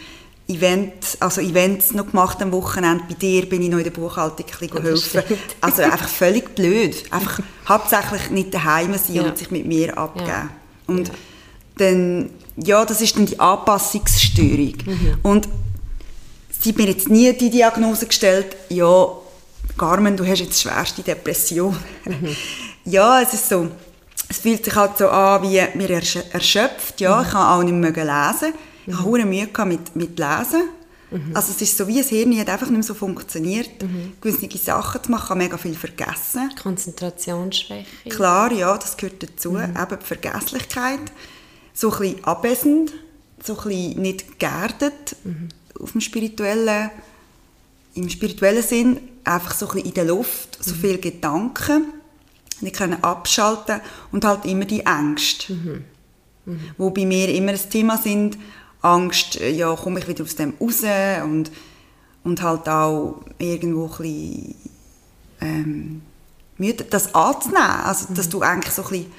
Events, 0.49 1.21
also 1.21 1.41
Events 1.41 1.93
noch 1.93 2.11
gemacht 2.11 2.43
am 2.43 2.51
Wochenende. 2.53 3.05
Bei 3.09 3.15
dir 3.15 3.49
bin 3.49 3.63
ich 3.63 3.69
noch 3.69 3.79
in 3.79 3.85
der 3.85 3.91
Buchhaltung 3.91 4.47
ein 4.47 4.69
bisschen 4.69 4.83
helfen. 4.83 5.23
Also 5.61 5.83
einfach 5.83 6.09
völlig 6.09 6.55
blöd. 6.55 7.05
Einfach 7.11 7.41
hauptsächlich 7.69 8.31
nicht 8.31 8.55
daheim 8.55 8.95
sein 8.95 9.17
ja. 9.17 9.23
und 9.25 9.39
sich 9.39 9.51
mit 9.51 9.67
mir 9.67 9.97
abgeben. 9.97 10.27
Ja. 10.27 10.49
Und 10.87 11.09
ja. 11.09 11.15
dann, 11.77 12.31
ja, 12.65 12.85
das 12.85 13.01
ist 13.01 13.17
dann 13.17 13.27
die 13.27 13.39
Anpassungsstörung. 13.39 14.75
Mhm. 14.87 15.15
Und 15.23 15.49
sie 16.61 16.71
hat 16.71 16.79
mir 16.79 16.89
jetzt 16.89 17.09
nie 17.09 17.33
die 17.33 17.51
Diagnose 17.51 18.07
gestellt, 18.07 18.57
ja, 18.69 19.07
Carmen, 19.77 20.17
du 20.17 20.27
hast 20.27 20.41
jetzt 20.41 20.61
schwerste 20.61 21.03
Depression. 21.03 21.77
Mhm. 22.05 22.37
ja, 22.85 23.23
es 23.23 23.35
ist 23.35 23.49
so, 23.49 23.69
es 24.29 24.39
fühlt 24.39 24.65
sich 24.65 24.75
halt 24.75 24.99
so 24.99 25.09
an, 25.09 25.43
wie 25.43 25.61
mir 25.77 25.91
erschöpft. 25.91 27.01
Ja, 27.01 27.17
mhm. 27.17 27.25
ich 27.25 27.31
kann 27.31 27.47
auch 27.49 27.63
nicht 27.63 27.75
mehr 27.75 27.91
lesen. 27.91 28.55
Ich 28.87 28.95
mhm. 28.95 29.13
hatte 29.13 29.27
Mühe 29.27 29.49
mit, 29.67 29.97
mit 29.97 30.19
Lesen. 30.19 30.69
Mhm. 31.11 31.33
Also 31.35 31.53
es 31.53 31.61
ist 31.61 31.77
so 31.77 31.89
wie 31.89 31.99
das 31.99 32.09
Hirn 32.09 32.39
hat 32.39 32.49
einfach 32.49 32.69
nicht 32.69 32.77
mehr 32.77 32.83
so 32.83 32.95
funktioniert. 32.95 33.83
Mhm. 33.83 34.13
Gewisse 34.21 34.59
Sachen 34.59 35.03
zu 35.03 35.11
machen, 35.11 35.29
kann 35.29 35.39
mega 35.39 35.57
viel 35.57 35.75
vergessen. 35.75 36.51
Konzentrationsschwäche. 36.63 38.09
Klar, 38.09 38.53
ja, 38.53 38.77
das 38.77 38.97
gehört 38.97 39.23
dazu. 39.23 39.53
Mhm. 39.53 39.77
Eben 39.77 39.99
die 40.01 40.07
Vergesslichkeit. 40.07 41.01
So 41.73 41.93
ein 41.93 41.99
bisschen 41.99 42.25
abwesend, 42.25 42.93
so 43.43 43.57
ein 43.59 43.69
bisschen 43.69 44.03
nicht 44.03 44.39
geerdet 44.39 45.17
mhm. 45.25 45.49
auf 45.81 45.93
dem 45.93 46.01
spirituellen, 46.01 46.91
im 47.95 48.09
spirituellen 48.09 48.63
Sinn 48.63 49.01
einfach 49.25 49.55
so 49.55 49.67
ein 49.67 49.73
bisschen 49.75 49.89
in 49.89 49.95
der 49.95 50.05
Luft, 50.05 50.59
so 50.63 50.75
mhm. 50.75 50.79
viele 50.79 50.99
Gedanken, 50.99 51.87
nicht 52.61 52.77
können 52.77 53.03
abschalten 53.03 53.81
und 54.13 54.25
halt 54.25 54.45
immer 54.45 54.65
die 54.65 54.81
Ängste, 54.81 55.53
mhm. 55.53 55.85
Mhm. 56.47 56.61
wo 56.77 56.91
bei 56.91 57.07
mir 57.07 57.29
immer 57.31 57.53
ein 57.53 57.71
Thema 57.71 57.97
sind, 57.97 58.39
Angst, 58.83 59.35
ja, 59.35 59.75
komme 59.75 60.01
ich 60.01 60.09
wieder 60.09 60.25
aus 60.25 60.37
dem 60.37 60.55
raus 60.61 60.83
und, 61.25 61.51
und 62.25 62.43
halt 62.43 62.69
auch 62.69 63.23
irgendwo 63.39 63.87
ein 63.87 63.91
bisschen 63.91 64.55
ähm, 65.41 66.03
müde, 66.57 66.85
das 66.85 67.15
anzunehmen, 67.15 67.63
also 67.85 68.13
dass 68.15 68.27
mhm. 68.27 68.31
du 68.31 68.43
eigentlich 68.43 68.75
so 68.75 68.83
ein 68.83 68.89
bisschen 68.89 69.13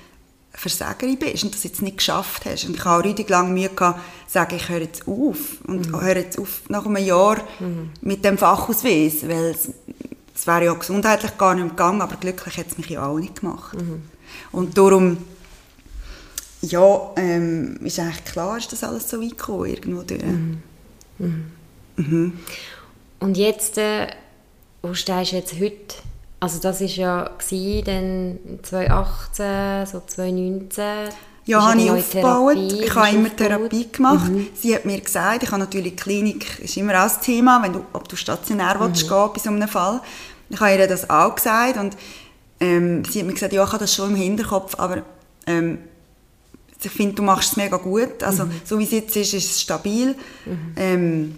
Versagerin 0.62 1.18
bist 1.18 1.44
und 1.44 1.56
das 1.56 1.64
jetzt 1.64 1.82
nicht 1.82 1.98
geschafft 1.98 2.46
hast. 2.46 2.66
Und 2.66 2.76
ich 2.76 2.86
habe 2.86 3.02
auch 3.02 3.04
richtig 3.04 3.30
lange 3.32 3.52
Mühe 3.52 3.70
gehabt, 3.70 4.00
zu 4.28 4.34
sagen, 4.34 4.56
ich 4.56 4.70
höre 4.70 4.82
jetzt 4.82 5.08
auf. 5.08 5.60
Und 5.66 5.90
mhm. 5.90 6.02
höre 6.02 6.18
jetzt 6.18 6.38
auf 6.38 6.62
nach 6.70 6.86
einem 6.86 7.04
Jahr 7.04 7.38
mhm. 7.60 7.90
mit 8.02 8.24
dem 8.24 8.38
Fachausweis, 8.38 9.28
weil 9.28 9.46
es, 9.46 9.70
es 10.36 10.46
wäre 10.46 10.66
ja 10.66 10.74
gesundheitlich 10.74 11.36
gar 11.36 11.56
nicht 11.56 11.70
gegangen, 11.70 12.02
aber 12.02 12.16
glücklich 12.16 12.58
hat 12.58 12.68
es 12.68 12.78
mich 12.78 12.90
ja 12.90 13.08
auch 13.08 13.18
nicht 13.18 13.42
gemacht. 13.42 13.76
Mhm. 13.76 14.04
Und 14.52 14.78
darum, 14.78 15.18
ja, 16.62 17.12
ähm, 17.16 17.80
ist 17.84 17.98
eigentlich 17.98 18.26
klar, 18.26 18.60
ist 18.60 18.72
das 18.72 18.84
alles 18.84 19.10
so 19.10 19.20
weit 19.20 19.38
gekommen, 19.40 19.66
irgendwo 19.66 20.04
durch. 20.04 20.22
Mhm. 20.22 20.62
Mhm. 21.18 21.52
Mhm. 21.96 22.40
Und 23.20 23.36
jetzt, 23.36 23.80
äh, 23.80 24.08
wo 24.84 24.94
stehst 24.94 25.32
du 25.32 25.38
jetzt 25.38 25.60
heute? 25.60 25.96
Also 26.42 26.60
das 26.60 26.82
war 26.82 26.88
ja 26.88 27.30
dann 27.84 28.40
2018, 28.64 29.86
so 29.86 30.02
2019. 30.06 30.84
Ja, 31.46 31.62
habe 31.62 31.80
ich 31.80 31.92
aufgebaut. 31.92 32.54
Therapie, 32.56 32.84
ich 32.84 32.96
habe 32.96 33.16
immer 33.16 33.36
Therapie 33.36 33.88
gemacht. 33.92 34.28
Mhm. 34.32 34.48
Sie 34.56 34.76
hat 34.76 34.86
mir 34.86 35.00
gesagt, 35.00 35.44
ich 35.44 35.52
habe 35.52 35.60
natürlich 35.60 35.96
Klinik, 35.96 36.60
ist 36.60 36.78
immer 36.78 36.94
auch 36.94 37.04
das 37.04 37.20
Thema, 37.20 37.62
wenn 37.62 37.74
du, 37.74 37.86
ob 37.94 38.10
du 38.10 38.16
stationär 38.16 38.76
mhm. 38.76 38.80
willst, 38.80 39.08
gehen 39.08 39.30
bei 39.34 39.40
so 39.40 39.50
einem 39.52 39.68
Fall. 39.68 40.02
Ich 40.50 40.60
habe 40.60 40.72
ihr 40.72 40.88
das 40.88 41.08
auch 41.12 41.36
gesagt 41.36 41.78
und 41.78 41.96
ähm, 42.60 43.06
sie 43.06 43.20
hat 43.20 43.28
mir 43.28 43.34
gesagt, 43.34 43.54
ja, 43.54 43.64
ich 43.64 43.70
habe 43.70 43.80
das 43.80 43.94
schon 43.94 44.10
im 44.10 44.16
Hinterkopf, 44.16 44.80
aber 44.80 45.04
ähm, 45.46 45.78
ich 46.84 46.92
finde, 46.92 47.14
du 47.14 47.22
machst 47.22 47.52
es 47.52 47.58
mega 47.58 47.78
gut. 47.78 48.24
Also 48.24 48.46
mhm. 48.46 48.62
so 48.66 48.80
wie 48.80 48.86
es 48.86 48.92
jetzt 48.92 49.16
ist, 49.16 49.36
ist 49.36 49.52
es 49.52 49.62
stabil. 49.62 50.16
Mhm. 50.46 50.74
Ähm, 50.76 51.36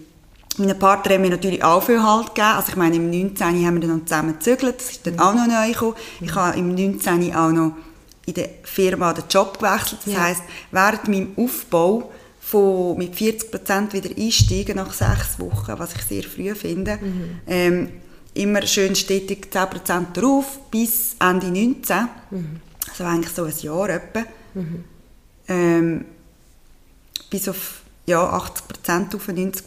Meinen 0.58 0.78
Partner 0.78 1.14
haben 1.14 1.22
mir 1.22 1.30
natürlich 1.30 1.64
auch 1.64 1.82
viel 1.82 2.02
Halt 2.02 2.28
gegeben. 2.28 2.46
Also 2.46 2.68
ich 2.70 2.76
meine, 2.76 2.96
im 2.96 3.10
19. 3.10 3.66
haben 3.66 3.80
wir 3.80 3.88
dann 3.88 4.06
zusammen 4.06 4.34
gezügelt. 4.34 4.76
Das 4.78 4.90
ist 4.90 5.06
dann 5.06 5.14
mhm. 5.14 5.20
auch 5.20 5.34
noch 5.34 5.46
neu 5.46 5.72
gekommen. 5.72 5.94
Mhm. 6.20 6.26
Ich 6.26 6.34
habe 6.34 6.58
im 6.58 6.74
19. 6.74 7.34
auch 7.34 7.50
noch 7.50 7.72
in 8.26 8.34
der 8.34 8.48
Firma 8.62 9.12
den 9.12 9.24
Job 9.28 9.58
gewechselt. 9.58 10.00
Das 10.04 10.14
ja. 10.14 10.20
heisst, 10.22 10.42
während 10.70 11.08
meinem 11.08 11.32
Aufbau 11.36 12.10
von 12.40 12.98
mit 12.98 13.14
40% 13.14 13.92
wieder 13.92 14.10
einsteigen 14.16 14.76
nach 14.76 14.92
sechs 14.92 15.38
Wochen, 15.38 15.78
was 15.78 15.94
ich 15.94 16.02
sehr 16.02 16.22
früh 16.22 16.54
finde, 16.54 16.98
mhm. 16.98 17.40
ähm, 17.46 17.88
immer 18.34 18.66
schön 18.66 18.94
stetig 18.94 19.48
10% 19.52 20.12
drauf 20.12 20.58
bis 20.70 21.16
Ende 21.20 21.46
19. 21.46 22.08
Mhm. 22.30 22.60
Also 22.90 23.04
eigentlich 23.04 23.34
so 23.34 23.44
ein 23.44 23.54
Jahr 23.60 23.88
etwa. 23.88 24.24
Mhm. 24.54 24.84
Ähm, 25.48 26.04
bis 27.30 27.48
auf 27.48 27.82
ja, 28.06 28.22
80 28.22 29.14
auf 29.14 29.28
90 29.28 29.66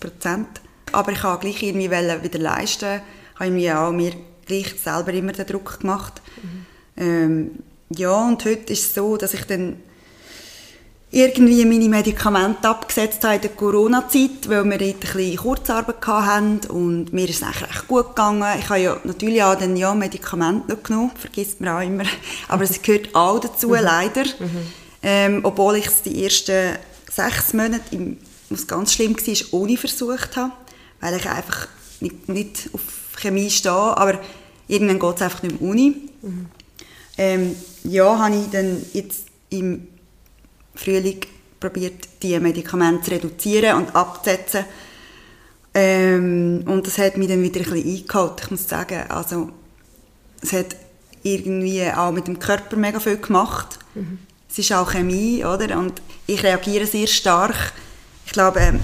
aber 0.93 1.11
ich 1.11 1.23
wollte 1.23 1.41
gleich 1.41 1.63
irgendwie 1.63 1.89
wieder 1.91 2.39
leisten. 2.39 3.01
Ich 3.33 3.39
habe 3.39 3.51
mir 3.51 3.79
auch 3.79 3.91
mir 3.91 4.13
gleich 4.45 4.73
selber 4.81 5.13
immer 5.13 5.31
den 5.33 5.45
Druck 5.45 5.79
gemacht. 5.79 6.21
Mhm. 6.41 6.65
Ähm, 6.97 7.51
ja, 7.89 8.27
und 8.27 8.43
heute 8.43 8.73
ist 8.73 8.83
es 8.83 8.93
so, 8.95 9.17
dass 9.17 9.33
ich 9.33 9.45
dann 9.45 9.77
irgendwie 11.09 11.63
meine 11.63 11.87
Medikamente 11.87 12.67
abgesetzt 12.67 13.23
habe 13.23 13.35
in 13.35 13.41
der 13.41 13.51
Corona-Zeit, 13.51 14.49
weil 14.49 14.65
wir 14.65 14.77
dort 14.77 14.95
ein 14.95 14.99
bisschen 14.99 15.37
Kurzarbeit 15.37 16.05
hatten 16.05 16.59
und 16.69 17.13
mir 17.13 17.29
ist 17.29 17.37
es 17.37 17.43
eigentlich 17.43 17.63
recht 17.63 17.87
gut 17.87 18.09
gegangen. 18.09 18.43
Ich 18.59 18.69
habe 18.69 18.79
ja 18.81 18.97
natürlich 19.03 19.41
auch 19.41 19.55
dann 19.55 19.77
ja 19.77 19.93
Medikamente 19.95 20.73
noch 20.73 20.83
genommen, 20.83 21.11
vergisst 21.17 21.61
man 21.61 21.77
auch 21.77 21.85
immer, 21.85 22.03
aber 22.49 22.63
es 22.63 22.81
gehört 22.81 23.15
auch 23.15 23.39
dazu, 23.39 23.69
mhm. 23.69 23.75
leider. 23.75 24.23
Mhm. 24.23 24.73
Ähm, 25.01 25.39
obwohl 25.43 25.77
ich 25.77 25.87
es 25.87 26.01
die 26.01 26.23
ersten 26.23 26.75
sechs 27.09 27.53
Monate, 27.53 28.17
was 28.49 28.67
ganz 28.67 28.93
schlimm 28.93 29.15
war, 29.15 29.59
ohne 29.59 29.77
versucht 29.77 30.35
habe 30.35 30.51
weil 30.99 31.15
ich 31.15 31.29
einfach 31.29 31.67
nicht, 31.99 32.29
nicht 32.29 32.69
auf 32.73 32.81
Chemie 33.17 33.49
stehe, 33.49 33.73
aber 33.73 34.19
irgendwann 34.67 34.99
geht 34.99 35.15
es 35.15 35.21
einfach 35.21 35.43
nicht 35.43 35.59
mehr 35.59 35.69
Uni. 35.69 35.95
Mhm. 36.21 36.45
Ähm, 37.17 37.55
ja, 37.83 38.19
habe 38.19 38.35
ich 38.35 38.49
dann 38.51 38.85
jetzt 38.93 39.25
im 39.49 39.87
Frühling 40.75 41.21
probiert, 41.59 42.07
die 42.21 42.39
Medikamente 42.39 43.05
zu 43.05 43.11
reduzieren 43.11 43.77
und 43.77 43.95
abzusetzen. 43.95 44.65
Ähm, 45.73 46.63
und 46.65 46.85
das 46.85 46.97
hat 46.97 47.17
mich 47.17 47.27
dann 47.27 47.41
wieder 47.41 47.59
ein 47.59 47.65
bisschen 47.65 47.97
eingeholt, 47.97 48.41
ich 48.43 48.51
muss 48.51 48.67
sagen. 48.67 49.09
Also, 49.09 49.49
es 50.41 50.53
hat 50.53 50.75
irgendwie 51.23 51.91
auch 51.91 52.11
mit 52.11 52.27
dem 52.27 52.39
Körper 52.39 52.75
mega 52.77 52.99
viel 52.99 53.17
gemacht. 53.17 53.79
Mhm. 53.95 54.19
Es 54.49 54.59
ist 54.59 54.71
auch 54.71 54.91
Chemie, 54.91 55.43
oder? 55.43 55.77
Und 55.77 56.01
ich 56.25 56.43
reagiere 56.43 56.85
sehr 56.85 57.07
stark. 57.07 57.73
Ich 58.25 58.31
glaube, 58.31 58.79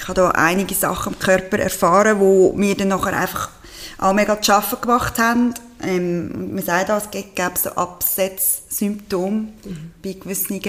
ich 0.00 0.08
habe 0.08 0.14
da 0.14 0.30
einige 0.30 0.74
Sachen 0.74 1.12
im 1.12 1.18
Körper 1.18 1.58
erfahren, 1.58 2.18
die 2.18 2.58
mir 2.58 2.74
dann 2.74 2.88
nachher 2.88 3.16
einfach 3.16 3.50
auch 3.98 4.14
mega 4.14 4.40
zu 4.40 4.52
arbeiten 4.54 4.80
gemacht 4.80 5.18
haben. 5.18 5.54
Ähm, 5.82 6.54
man 6.54 6.64
sagt 6.64 6.90
auch, 6.90 6.96
es 6.96 7.10
gibt 7.10 7.58
so 7.58 7.70
Absetzsymptome 7.70 9.48
mhm. 9.64 9.92
bei 10.02 10.14
gewissen 10.14 10.60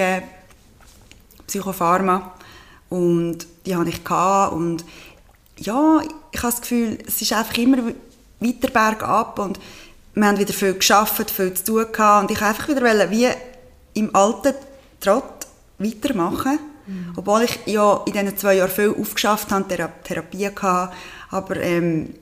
Psychopharma. 1.48 2.34
Und 2.90 3.48
die 3.66 3.76
hatte 3.76 3.90
ich 3.90 4.04
gehabt. 4.04 4.54
Und 4.54 4.84
ja, 5.58 6.02
ich 6.32 6.44
habe 6.44 6.52
das 6.52 6.62
Gefühl, 6.62 6.98
es 7.08 7.22
ist 7.22 7.32
einfach 7.32 7.58
immer 7.58 7.78
weiter 8.42 8.70
bergab 8.70 9.40
und 9.40 9.60
wir 10.14 10.28
haben 10.28 10.40
wieder 10.40 10.54
viel 10.54 10.74
geschafft, 10.74 11.32
viel 11.32 11.54
zu 11.54 11.64
tun 11.64 11.86
gehabt 11.92 12.24
und 12.24 12.32
ich 12.36 12.42
einfach 12.42 12.68
wieder 12.68 13.10
wie 13.12 13.30
im 13.94 14.14
alten 14.14 14.56
Trott 15.00 15.48
weitermachen. 15.78 16.60
Mhm. 16.88 17.14
Obwohl 17.16 17.44
ich 17.44 17.60
ja 17.66 18.04
in 18.06 18.14
diesen 18.14 18.38
zwei 18.38 18.56
Jahren 18.56 18.72
viel 18.72 18.96
aufgeschafft 18.98 19.52
habe, 19.52 19.66
Therapie 20.04 20.48
hatte, 20.48 20.92
aber 21.30 21.58
ähm, 21.58 22.16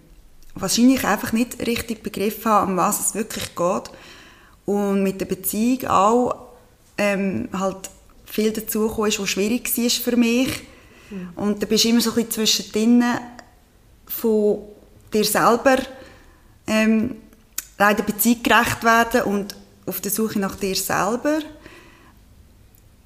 wahrscheinlich 0.56 1.04
einfach 1.06 1.32
nicht 1.32 1.60
richtig 1.66 2.04
begriffen 2.04 2.52
habe, 2.52 2.72
um 2.72 2.78
was 2.78 3.00
es 3.00 3.16
wirklich 3.16 3.56
geht. 3.56 3.92
Und 4.66 5.04
mit 5.04 5.20
der 5.20 5.26
Beziehung 5.26 5.88
auch 5.88 6.36
ähm, 6.98 7.50
halt 7.54 7.90
viel 8.26 8.52
dazugekommen 8.52 9.10
ist, 9.10 9.20
was 9.20 9.30
schwierig 9.30 9.76
war 9.78 9.90
für 9.90 10.18
mich. 10.18 10.50
Mhm. 11.10 11.30
Und 11.36 11.62
da 11.62 11.66
bist 11.66 11.86
du 11.86 11.90
immer 11.90 12.02
so 12.02 12.12
ein 12.12 12.16
bisschen 12.16 12.32
zwischendrin 12.32 13.04
von 14.06 14.60
dir 15.14 15.24
selber 15.24 15.78
ähm, 16.68 17.16
leider 17.78 18.04
Beziehung 18.04 18.44
gerecht 18.44 18.84
werden 18.84 19.24
und 19.24 19.56
auf 19.86 20.02
der 20.02 20.12
Suche 20.12 20.40
nach 20.40 20.56
dir 20.56 20.76
selber, 20.76 21.40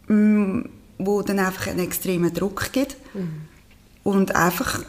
ähm, 0.10 0.69
wo 0.98 1.22
dann 1.22 1.40
einfach 1.40 1.68
einen 1.68 1.80
extremen 1.80 2.34
Druck 2.34 2.72
gibt 2.72 2.96
mhm. 3.14 3.42
und 4.04 4.36
einfach 4.36 4.80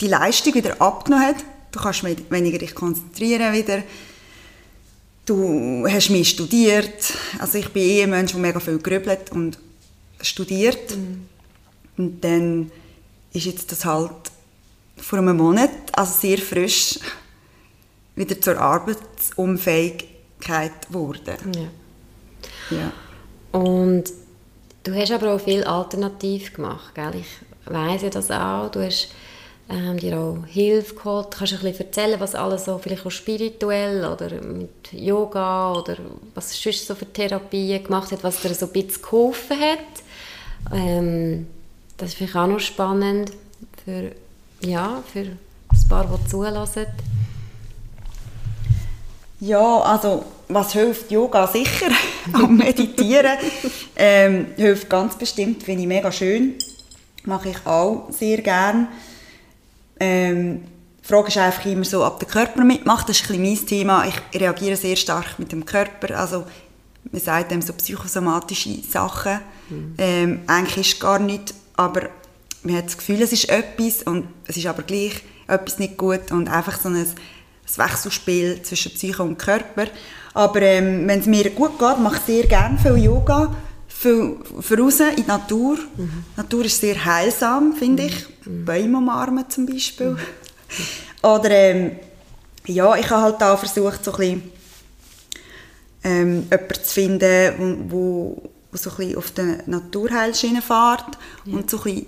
die 0.00 0.08
Leistung 0.08 0.54
wieder 0.54 0.80
abgenommen 0.80 1.26
hat. 1.26 1.36
Du 1.72 1.80
kannst 1.80 2.04
weniger 2.04 2.58
dich 2.58 2.74
konzentrieren 2.74 3.52
wieder. 3.52 3.82
Du 5.24 5.86
hast 5.88 6.10
mehr 6.10 6.24
studiert. 6.24 7.14
Also 7.38 7.58
ich 7.58 7.68
bin 7.70 7.82
eh 7.82 8.02
ein 8.02 8.10
Mensch, 8.10 8.32
der 8.32 8.40
mega 8.40 8.60
viel 8.60 8.78
grübelt 8.78 9.32
und 9.32 9.58
studiert. 10.20 10.96
Mhm. 10.96 11.26
Und 11.96 12.22
dann 12.22 12.70
ist 13.32 13.46
jetzt 13.46 13.72
das 13.72 13.84
halt 13.84 14.12
vor 14.96 15.18
einem 15.18 15.36
Monat, 15.36 15.70
also 15.92 16.20
sehr 16.20 16.38
frisch, 16.38 17.00
wieder 18.14 18.40
zur 18.40 18.58
Arbeitsunfähigkeit 18.58 20.88
geworden. 20.88 21.36
Ja. 22.70 22.76
ja. 22.76 22.92
Und 23.58 24.12
du 24.84 24.94
hast 24.94 25.10
aber 25.10 25.34
auch 25.34 25.40
viel 25.40 25.64
alternativ 25.64 26.52
gemacht, 26.52 26.94
gell? 26.94 27.12
Ich 27.20 27.72
weiss 27.72 28.02
ja 28.02 28.10
das 28.10 28.30
auch. 28.30 28.70
Du 28.70 28.84
hast 28.84 29.08
ähm, 29.68 29.96
dir 29.96 30.18
auch 30.18 30.46
Hilfe 30.46 30.94
geholt. 30.94 31.28
Kannst 31.30 31.54
du 31.54 31.56
ein 31.56 31.62
bisschen 31.62 31.86
erzählen, 31.86 32.20
was 32.20 32.34
alles 32.34 32.66
so 32.66 32.78
vielleicht 32.78 33.04
auch 33.04 33.10
spirituell 33.10 34.04
oder 34.04 34.30
mit 34.42 34.92
Yoga 34.92 35.72
oder 35.72 35.96
was 36.34 36.60
sonst 36.60 36.86
so 36.86 36.94
für 36.94 37.10
Therapien 37.10 37.82
gemacht 37.82 38.12
hat, 38.12 38.22
was 38.22 38.40
dir 38.40 38.54
so 38.54 38.66
ein 38.66 38.72
bisschen 38.72 39.02
geholfen 39.02 39.58
hat? 39.58 40.72
Ähm, 40.72 41.46
das 41.96 42.10
ist 42.10 42.16
vielleicht 42.16 42.36
auch 42.36 42.46
noch 42.46 42.60
spannend 42.60 43.32
für, 43.84 44.12
ja, 44.60 45.02
für 45.10 45.20
ein 45.20 45.38
paar, 45.88 46.06
die 46.06 46.28
zulassen. 46.28 46.86
Ja, 49.40 49.80
also 49.80 50.24
was 50.48 50.72
hilft 50.72 51.10
Yoga 51.10 51.46
sicher 51.46 51.90
am 52.32 52.56
Meditieren 52.56 53.36
ähm, 53.96 54.46
hilft 54.56 54.88
ganz 54.88 55.16
bestimmt, 55.16 55.62
finde 55.62 55.82
ich 55.82 55.88
mega 55.88 56.10
schön, 56.12 56.54
mache 57.24 57.50
ich 57.50 57.66
auch 57.66 58.08
sehr 58.10 58.38
gern. 58.42 58.88
Ähm, 59.98 60.64
die 61.02 61.08
Frage 61.08 61.28
ist 61.28 61.38
einfach 61.38 61.66
immer 61.66 61.84
so, 61.84 62.04
ob 62.04 62.18
der 62.18 62.28
Körper 62.28 62.64
mitmacht, 62.64 63.08
das 63.08 63.20
ist 63.20 63.30
ein 63.30 63.42
bisschen 63.42 63.58
mein 63.58 63.66
Thema. 63.66 64.06
Ich 64.06 64.40
reagiere 64.40 64.76
sehr 64.76 64.96
stark 64.96 65.38
mit 65.38 65.52
dem 65.52 65.64
Körper, 65.64 66.18
also 66.18 66.44
man 67.10 67.20
sagt 67.20 67.50
dem 67.50 67.62
so 67.62 67.72
psychosomatische 67.74 68.82
Sachen. 68.82 69.40
Mhm. 69.68 69.94
Ähm, 69.98 70.40
eigentlich 70.46 70.88
ist 70.88 70.94
es 70.94 71.00
gar 71.00 71.18
nicht, 71.18 71.54
aber 71.76 72.08
man 72.62 72.76
hat 72.76 72.86
das 72.86 72.96
Gefühl, 72.96 73.20
es 73.22 73.32
ist 73.32 73.48
etwas 73.50 74.02
und 74.02 74.28
es 74.46 74.56
ist 74.56 74.66
aber 74.66 74.82
gleich 74.82 75.22
etwas 75.46 75.78
nicht 75.78 75.98
gut 75.98 76.32
und 76.32 76.48
einfach 76.48 76.80
so 76.80 76.88
ein 76.88 77.06
das 77.66 77.78
Wechselspiel 77.78 78.62
zwischen 78.62 78.92
Psyche 78.92 79.22
und 79.22 79.38
Körper. 79.38 79.86
Aber 80.34 80.60
ähm, 80.62 81.06
wenn 81.06 81.20
es 81.20 81.26
mir 81.26 81.50
gut 81.50 81.78
geht, 81.78 81.98
mache 82.00 82.16
ich 82.16 82.22
sehr 82.22 82.46
gerne 82.46 82.78
viel 82.78 82.96
Yoga, 82.96 83.54
viel 83.86 84.36
voraus 84.60 85.00
in 85.00 85.16
die 85.16 85.22
Natur. 85.22 85.76
Mhm. 85.96 86.24
Die 86.34 86.40
Natur 86.40 86.64
ist 86.64 86.80
sehr 86.80 87.02
heilsam, 87.04 87.74
finde 87.74 88.04
ich. 88.04 88.26
Mhm. 88.44 88.64
Bäume 88.64 88.98
umarmen 88.98 89.48
zum 89.48 89.66
Beispiel. 89.66 90.10
Mhm. 90.10 90.18
Oder 91.22 91.50
ähm, 91.50 91.92
ja, 92.66 92.96
ich 92.96 93.08
habe 93.08 93.22
halt 93.22 93.42
auch 93.42 93.58
versucht, 93.58 94.04
so 94.04 94.12
ein 94.12 94.18
bisschen, 94.18 94.42
ähm, 96.02 96.46
jemanden 96.50 96.74
zu 96.84 96.92
finden, 96.92 97.84
wo, 97.88 98.42
wo 98.70 98.76
so 98.76 98.90
ein 98.90 98.96
bisschen 98.96 99.16
auf 99.16 99.30
der 99.30 99.58
Naturheilschiene 99.66 100.60
fährt 100.60 101.16
ja. 101.44 101.56
und 101.56 101.70
so 101.70 101.78
ein 101.78 101.82
bisschen, 101.84 102.06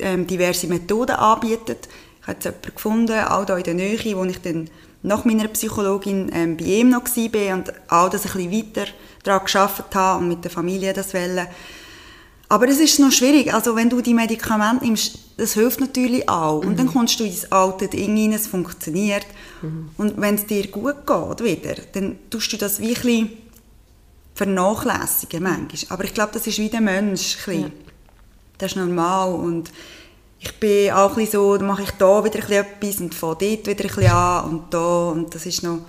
ähm, 0.00 0.26
diverse 0.26 0.68
Methoden 0.68 1.16
anbietet 1.16 1.88
habe 2.28 2.34
jetzt 2.34 2.44
jemanden 2.44 2.74
gefunden, 2.74 3.24
auch 3.24 3.46
hier 3.46 3.56
in 3.56 3.64
der 3.64 3.74
Nähe, 3.74 4.16
wo 4.16 4.24
ich 4.24 4.40
dann 4.42 4.68
nach 5.02 5.24
meiner 5.24 5.48
Psychologin 5.48 6.30
ähm, 6.32 6.56
bei 6.56 6.64
ihm 6.64 6.90
noch 6.90 7.04
war 7.04 7.54
und 7.56 7.72
auch 7.88 8.08
das 8.08 8.26
ein 8.26 8.32
bisschen 8.32 8.52
weiter 8.52 8.90
daran 9.22 9.46
gearbeitet 9.46 9.94
habe 9.94 10.22
und 10.22 10.28
mit 10.28 10.44
der 10.44 10.50
Familie 10.50 10.92
das 10.92 11.14
wollen. 11.14 11.46
Aber 12.48 12.66
es 12.68 12.80
ist 12.80 12.98
noch 12.98 13.12
schwierig. 13.12 13.52
Also 13.52 13.76
wenn 13.76 13.90
du 13.90 14.00
die 14.00 14.14
Medikamente 14.14 14.84
nimmst, 14.84 15.18
das 15.36 15.52
hilft 15.52 15.80
natürlich 15.80 16.28
auch. 16.28 16.62
Mhm. 16.62 16.68
Und 16.68 16.78
dann 16.78 16.86
mhm. 16.86 16.92
kommst 16.92 17.20
du 17.20 17.24
ins 17.24 17.50
alte 17.52 17.88
Ding 17.88 18.16
rein, 18.16 18.32
es 18.32 18.46
funktioniert. 18.46 19.26
Mhm. 19.60 19.90
Und 19.98 20.20
wenn 20.20 20.34
es 20.34 20.46
dir 20.46 20.66
gut 20.68 21.06
geht 21.06 21.44
wieder, 21.44 21.74
dann 21.92 22.18
tust 22.30 22.52
du 22.52 22.56
das 22.56 22.80
wirklich 22.80 23.26
vernachlässigen 24.34 25.42
manchmal. 25.42 25.90
Aber 25.90 26.04
ich 26.04 26.14
glaube, 26.14 26.32
das 26.32 26.46
ist 26.46 26.58
wie 26.58 26.68
der 26.70 26.80
Mensch. 26.80 27.36
Ja. 27.46 27.70
Das 28.56 28.72
ist 28.72 28.76
normal. 28.76 29.34
Und 29.34 29.70
ich 30.40 30.54
bin 30.60 30.92
auch 30.92 31.16
ein 31.16 31.26
so, 31.26 31.56
dann 31.56 31.66
mache 31.66 31.82
ich 31.82 31.90
da 31.92 32.24
wieder 32.24 32.38
etwas 32.50 33.00
und 33.00 33.14
von 33.14 33.36
dort 33.38 33.66
wieder 33.66 33.98
ein 33.98 34.10
an 34.10 34.50
und 34.50 34.74
da 34.74 35.08
und 35.08 35.34
das 35.34 35.46
ist 35.46 35.62
noch, 35.62 35.80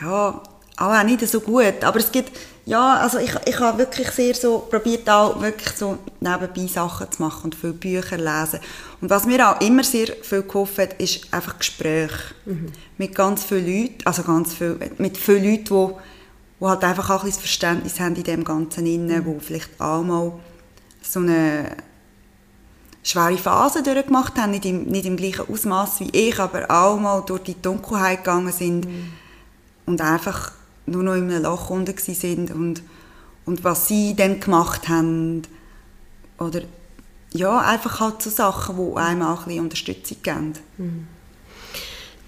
ja, 0.00 0.42
auch 0.76 1.02
nicht 1.04 1.26
so 1.28 1.40
gut, 1.40 1.82
aber 1.82 1.98
es 2.00 2.10
gibt, 2.10 2.36
ja, 2.66 2.96
also 2.96 3.18
ich, 3.18 3.32
ich 3.46 3.58
habe 3.60 3.78
wirklich 3.78 4.10
sehr 4.10 4.34
so, 4.34 4.66
probiert 4.70 5.08
auch 5.08 5.40
wirklich 5.40 5.72
so 5.74 5.98
nebenbei 6.20 6.66
Sachen 6.66 7.10
zu 7.10 7.22
machen 7.22 7.44
und 7.44 7.54
viele 7.54 7.74
Bücher 7.74 8.16
lesen 8.16 8.60
und 9.00 9.08
was 9.08 9.24
mir 9.24 9.48
auch 9.48 9.60
immer 9.60 9.84
sehr 9.84 10.08
viel 10.22 10.42
geholfen 10.42 10.82
hat, 10.82 11.00
ist 11.00 11.32
einfach 11.32 11.58
Gespräche 11.58 12.34
mhm. 12.44 12.72
mit 12.98 13.14
ganz 13.14 13.44
vielen 13.44 13.66
Leuten, 13.66 13.98
also 14.04 14.22
ganz 14.22 14.54
viel, 14.54 14.78
mit 14.98 15.16
vielen 15.16 15.44
Leuten, 15.44 15.64
die, 15.64 15.94
die 16.60 16.66
halt 16.66 16.84
einfach 16.84 17.10
auch 17.10 17.20
ein 17.20 17.26
bisschen 17.26 17.42
Verständnis 17.42 18.00
haben 18.00 18.16
in 18.16 18.24
dem 18.24 18.44
Ganzen 18.44 18.86
innen, 18.86 19.20
mhm. 19.20 19.26
wo 19.26 19.38
vielleicht 19.38 19.80
auch 19.80 20.02
mal 20.02 20.32
so 21.02 21.20
eine 21.20 21.76
schwere 23.04 23.36
Phasen 23.36 23.84
durchgemacht 23.84 24.36
haben, 24.36 24.50
nicht 24.50 24.64
im, 24.64 24.84
nicht 24.84 25.06
im 25.06 25.16
gleichen 25.16 25.48
Ausmaß 25.48 26.00
wie 26.00 26.10
ich, 26.10 26.40
aber 26.40 26.70
auch 26.70 26.98
mal 26.98 27.20
durch 27.20 27.42
die 27.42 27.60
Dunkelheit 27.60 28.24
gegangen 28.24 28.50
sind 28.50 28.86
mhm. 28.86 29.12
und 29.86 30.00
einfach 30.00 30.52
nur 30.86 31.02
noch 31.02 31.14
in 31.14 31.30
einem 31.30 31.42
Loch 31.42 31.70
unten 31.70 31.96
sind 31.96 32.50
und, 32.50 32.82
und 33.44 33.62
was 33.62 33.88
sie 33.88 34.16
dann 34.16 34.40
gemacht 34.40 34.88
haben 34.88 35.42
oder 36.38 36.62
ja, 37.32 37.58
einfach 37.58 38.00
halt 38.00 38.22
so 38.22 38.30
Sachen, 38.30 38.76
die 38.76 38.96
einem 38.96 39.22
auch 39.22 39.40
ein 39.40 39.44
bisschen 39.46 39.64
Unterstützung 39.64 40.16
geben. 40.22 40.52
Mhm. 40.78 41.08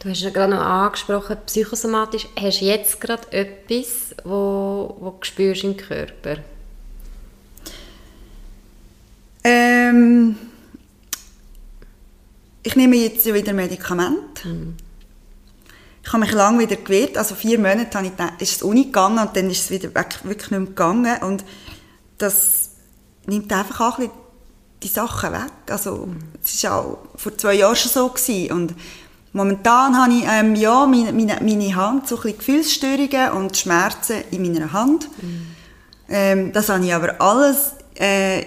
Du 0.01 0.11
hast 0.11 0.21
ja 0.21 0.31
gerade 0.31 0.55
noch 0.55 0.61
angesprochen, 0.61 1.37
psychosomatisch. 1.47 2.29
Hast 2.39 2.61
du 2.61 2.65
jetzt 2.65 3.01
gerade 3.01 3.33
etwas, 3.33 4.15
wo, 4.25 4.97
wo 5.01 5.11
du 5.11 5.25
spürst 5.25 5.65
im 5.65 5.77
Körper? 5.77 6.39
Ähm, 9.43 10.37
ich 12.67 12.75
nehme 12.75 12.97
jetzt 12.97 13.25
wieder 13.33 13.53
Medikamente. 13.53 14.49
Mhm. 14.49 14.75
Ich 16.03 16.13
habe 16.13 16.21
mich 16.21 16.33
lange 16.33 16.59
wieder 16.59 16.77
gewehrt, 16.77 17.17
also 17.17 17.35
vier 17.35 17.59
Monate 17.59 17.97
habe 17.97 18.07
ich 18.07 18.17
gedacht, 18.17 18.41
ist 18.41 18.57
es 18.57 18.63
Uni 18.63 18.87
gegangen 18.87 19.19
und 19.19 19.37
dann 19.37 19.51
ist 19.51 19.65
es 19.65 19.71
wieder 19.71 19.95
wirklich 19.95 20.23
nicht 20.25 20.51
mehr 20.51 20.61
gegangen 20.61 21.23
und 21.23 21.45
das 22.19 22.71
nimmt 23.27 23.53
einfach 23.53 23.81
auch 23.81 23.99
ein 23.99 24.11
die 24.83 24.89
Sachen 24.89 25.33
weg. 25.33 25.53
Also 25.71 26.09
es 26.45 26.63
war 26.65 26.77
auch 26.77 26.99
vor 27.17 27.37
zwei 27.39 27.55
Jahren 27.55 27.77
schon 27.77 27.91
so 27.91 28.09
gewesen. 28.09 28.53
und 28.53 28.75
momentan 29.33 29.97
habe 29.97 30.13
ich 30.13 30.25
ähm, 30.29 30.55
ja, 30.55 30.87
meine, 30.87 31.13
meine, 31.13 31.39
meine 31.41 31.75
Hand 31.75 32.09
so 32.09 32.17
ein 32.17 32.23
bisschen 32.23 32.39
Gefühlsstörungen 32.39 33.31
und 33.33 33.57
Schmerzen 33.57 34.23
in 34.31 34.43
meiner 34.43 34.73
Hand. 34.73 35.09
Mhm. 35.23 35.47
Ähm, 36.09 36.53
das 36.53 36.69
habe 36.69 36.85
ich 36.85 36.95
aber 36.95 37.21
alles 37.21 37.73
äh, 37.95 38.45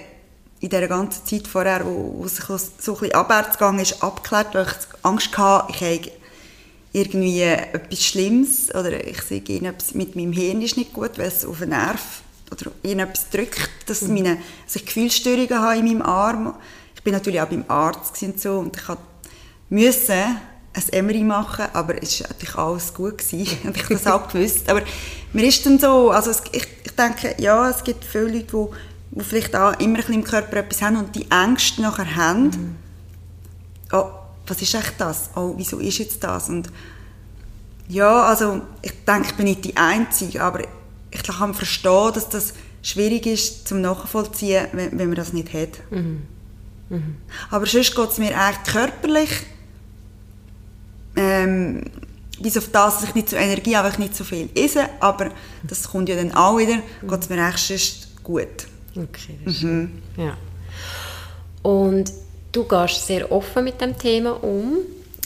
in 0.62 0.70
dieser 0.70 0.88
ganzen 0.88 1.26
Zeit 1.26 1.48
vorher, 1.48 1.86
wo, 1.86 2.16
wo 2.20 2.26
es 2.26 2.38
so 2.38 2.54
ein 2.94 3.00
bisschen 3.00 3.16
abwärts 3.16 3.58
gegangen 3.58 3.80
ist, 3.80 4.04
abgeklärt, 4.04 4.54
weil 4.54 4.66
ich 4.66 5.06
Angst 5.06 5.38
hatte, 5.38 5.72
ich 5.74 5.82
habe 5.82 6.12
irgendwie 6.92 7.42
etwas 7.42 8.04
Schlimmes 8.04 8.74
oder 8.74 9.06
ich 9.06 9.22
sehe 9.22 9.40
irgendetwas 9.40 9.94
mit 9.94 10.16
meinem 10.16 10.34
Hirn 10.34 10.62
ist 10.62 10.76
nicht 10.76 10.94
gut, 10.94 11.18
weil 11.18 11.28
es 11.28 11.46
auf 11.46 11.60
den 11.60 11.70
Nerv 11.70 12.22
oder 12.52 12.72
irgendetwas 12.82 13.30
drückt, 13.30 13.70
dass, 13.86 14.02
mhm. 14.02 14.16
meine, 14.16 14.38
dass 14.66 14.76
ich 14.76 14.86
Gefühlsstörungen 14.86 15.60
habe 15.60 15.78
in 15.78 15.86
meinem 15.86 16.02
Arm. 16.02 16.56
Ich 16.96 17.04
bin 17.04 17.14
natürlich 17.14 17.40
auch 17.40 17.48
beim 17.48 17.64
Arzt 17.68 18.22
und 18.24 18.42
so 18.42 18.60
und 18.60 18.76
ich 18.76 18.84
musste 19.70 20.14
ein 20.14 21.06
MRI 21.06 21.24
machen, 21.24 21.66
aber 21.74 22.02
es 22.02 22.22
war 22.22 22.30
natürlich 22.30 22.56
alles 22.56 22.94
gut 22.94 23.18
gewesen 23.20 23.58
und 23.64 23.78
ich 23.78 23.84
habe 23.84 23.94
das 23.94 24.08
auch 24.08 24.28
gewusst. 24.28 24.70
Aber 24.70 24.82
mir 25.34 25.46
ist 25.46 25.66
dann 25.66 25.80
so, 25.80 26.10
also 26.10 26.32
es, 26.32 26.42
ich, 26.52 26.68
ich 26.84 26.92
denke, 26.92 27.36
ja, 27.42 27.70
es 27.70 27.84
gibt 27.84 28.04
viele 28.04 28.26
Leute, 28.26 28.46
die 28.52 28.68
die 29.12 29.24
vielleicht 29.24 29.56
auch 29.56 29.80
immer 29.80 30.00
ein 30.00 30.14
im 30.14 30.24
Körper 30.24 30.58
etwas 30.58 30.82
haben 30.82 30.98
und 30.98 31.16
die 31.16 31.30
Ängste 31.32 31.82
nachher 31.82 32.16
haben, 32.16 32.44
mhm. 32.44 32.76
oh, 33.92 34.06
was 34.48 34.62
ist 34.62 34.74
echt 34.74 34.96
das? 34.98 35.30
Oh, 35.36 35.54
wieso 35.58 35.80
ist 35.80 35.98
jetzt 35.98 36.24
das? 36.24 36.50
Und 36.50 36.70
Ja, 37.88 38.24
also 38.24 38.62
ich 38.82 38.94
denke, 39.06 39.30
ich 39.30 39.36
bin 39.36 39.46
nicht 39.46 39.66
die 39.66 39.78
Einzige, 39.78 40.44
aber 40.44 40.62
ich 41.12 41.24
kann 41.24 41.54
verstehen, 41.54 42.12
dass 42.14 42.30
das 42.30 42.54
schwierig 42.82 43.26
ist 43.26 43.68
zum 43.68 43.82
Nachvollziehen, 43.82 44.68
wenn, 44.74 44.98
wenn 44.98 45.08
man 45.08 45.16
das 45.16 45.34
nicht 45.34 45.54
hat. 45.54 45.80
Mhm. 45.92 46.22
Mhm. 46.90 47.18
Aber 47.50 47.66
sonst 47.66 47.96
geht 47.96 48.10
es 48.10 48.18
mir 48.18 48.38
eigentlich 48.38 48.74
körperlich, 48.74 49.30
ähm, 51.16 51.84
bis 52.42 52.58
auf 52.58 52.70
das, 52.72 53.00
dass 53.00 53.10
ich 53.10 53.16
nicht 53.16 53.30
so 53.30 53.36
Energie 53.36 53.76
habe, 53.76 53.88
weil 53.88 53.94
ich 53.94 54.00
nicht 54.00 54.16
so 54.16 54.24
viel 54.24 54.50
esse, 54.56 54.86
aber 55.00 55.32
das 55.64 55.90
kommt 55.90 56.10
ja 56.10 56.16
dann 56.16 56.34
auch 56.34 56.58
wieder, 56.58 56.78
mhm. 56.78 57.08
geht 57.08 57.22
es 57.22 57.30
mir 57.30 57.44
eigentlich 57.44 57.62
sonst 57.62 58.24
gut. 58.24 58.68
Okay, 58.96 59.38
mhm. 59.46 60.02
ja. 60.18 60.38
Und 61.62 62.12
du 62.52 62.64
gehst 62.64 63.06
sehr 63.06 63.32
offen 63.32 63.64
mit 63.64 63.80
dem 63.82 63.98
Thema 63.98 64.44
um. 64.44 64.78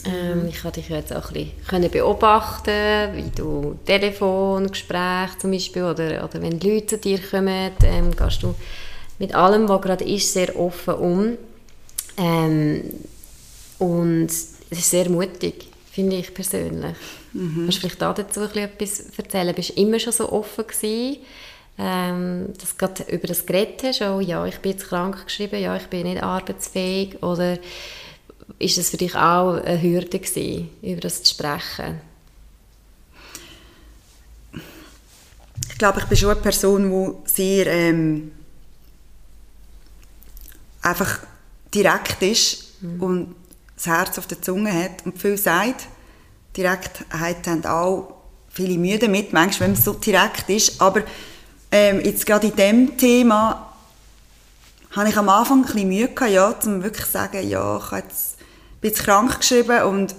Ähm, 0.05 0.47
ich 0.49 0.61
konnte 0.61 0.81
dich 0.81 0.89
jetzt 0.89 1.15
auch 1.15 1.31
ein 1.31 1.49
bisschen 1.69 1.91
beobachten, 1.91 3.15
wie 3.15 3.29
du 3.35 3.79
Telefongespräche 3.85 5.37
zum 5.39 5.51
Beispiel 5.51 5.83
oder, 5.83 6.25
oder 6.25 6.41
wenn 6.41 6.59
Leute 6.59 6.87
zu 6.87 6.97
dir 6.97 7.19
kommen, 7.19 7.71
ähm, 7.83 8.15
gehst 8.15 8.43
du 8.43 8.53
mit 9.19 9.33
allem, 9.33 9.69
was 9.69 9.81
gerade 9.81 10.03
ist, 10.03 10.33
sehr 10.33 10.59
offen 10.59 10.95
um. 10.95 11.37
Ähm, 12.17 12.83
und 13.79 14.27
es 14.27 14.57
ist 14.69 14.89
sehr 14.89 15.09
mutig, 15.09 15.67
finde 15.91 16.17
ich 16.17 16.33
persönlich. 16.33 16.95
Mhm. 17.31 17.63
Kannst 17.63 17.77
du 17.77 17.89
vielleicht 17.89 18.01
dazu 18.01 18.41
etwas 18.41 19.05
erzählen? 19.17 19.55
Bist 19.55 19.69
du 19.69 19.81
immer 19.81 19.99
schon 19.99 20.13
so 20.13 20.31
offen 20.31 20.67
gewesen, 20.67 21.17
ähm, 21.77 22.53
dass 22.59 22.77
du 22.77 23.03
über 23.11 23.27
das 23.27 23.45
geredet 23.45 23.83
hast? 23.83 24.01
Oh, 24.01 24.19
ja, 24.19 24.45
ich 24.45 24.59
bin 24.59 24.73
jetzt 24.73 24.87
krank 24.87 25.25
geschrieben, 25.25 25.59
ja, 25.59 25.75
ich 25.75 25.87
bin 25.87 26.03
nicht 26.03 26.21
arbeitsfähig 26.21 27.21
oder 27.23 27.57
ist 28.59 28.77
es 28.77 28.89
für 28.89 28.97
dich 28.97 29.15
auch 29.15 29.53
eine 29.53 29.81
Hürde 29.81 30.19
gewesen, 30.19 30.69
über 30.81 31.01
das 31.01 31.23
zu 31.23 31.33
sprechen? 31.33 32.01
Ich 35.69 35.77
glaube, 35.77 35.99
ich 35.99 36.05
bin 36.05 36.17
schon 36.17 36.31
eine 36.31 36.39
Person, 36.39 36.89
die 37.25 37.29
sehr 37.29 37.67
ähm, 37.67 38.31
einfach 40.81 41.19
direkt 41.73 42.21
ist 42.21 42.81
mhm. 42.81 43.01
und 43.01 43.35
das 43.75 43.87
Herz 43.87 44.17
auf 44.17 44.27
der 44.27 44.41
Zunge 44.41 44.71
hat 44.71 45.05
und 45.05 45.19
viel 45.19 45.37
sagt. 45.37 45.87
Direktheit 46.55 47.47
haben 47.47 47.65
auch 47.65 48.13
viele 48.49 48.77
Mühe 48.77 48.99
damit, 48.99 49.33
manchmal, 49.33 49.69
wenn 49.69 49.73
man 49.73 49.81
so 49.81 49.93
direkt 49.93 50.47
ist. 50.49 50.79
Aber 50.79 51.01
ähm, 51.73 52.01
jetzt 52.01 52.27
gerade 52.27 52.47
in 52.47 52.55
diesem 52.55 52.97
Thema 52.97 53.73
habe 54.91 55.09
ich 55.09 55.17
am 55.17 55.27
Anfang 55.27 55.61
ein 55.61 55.65
bisschen 55.65 55.87
Mühe 55.87 56.07
gehabt, 56.07 56.31
ja, 56.31 56.55
um 56.65 56.83
wirklich 56.83 57.07
zu 57.07 57.11
sagen, 57.11 57.49
ja, 57.49 57.77
ich 57.77 57.91
habe 57.91 57.97
jetzt 57.97 58.37
bin 58.79 58.93
krank 58.93 59.39
geschrieben 59.39 59.81
und 59.83 60.13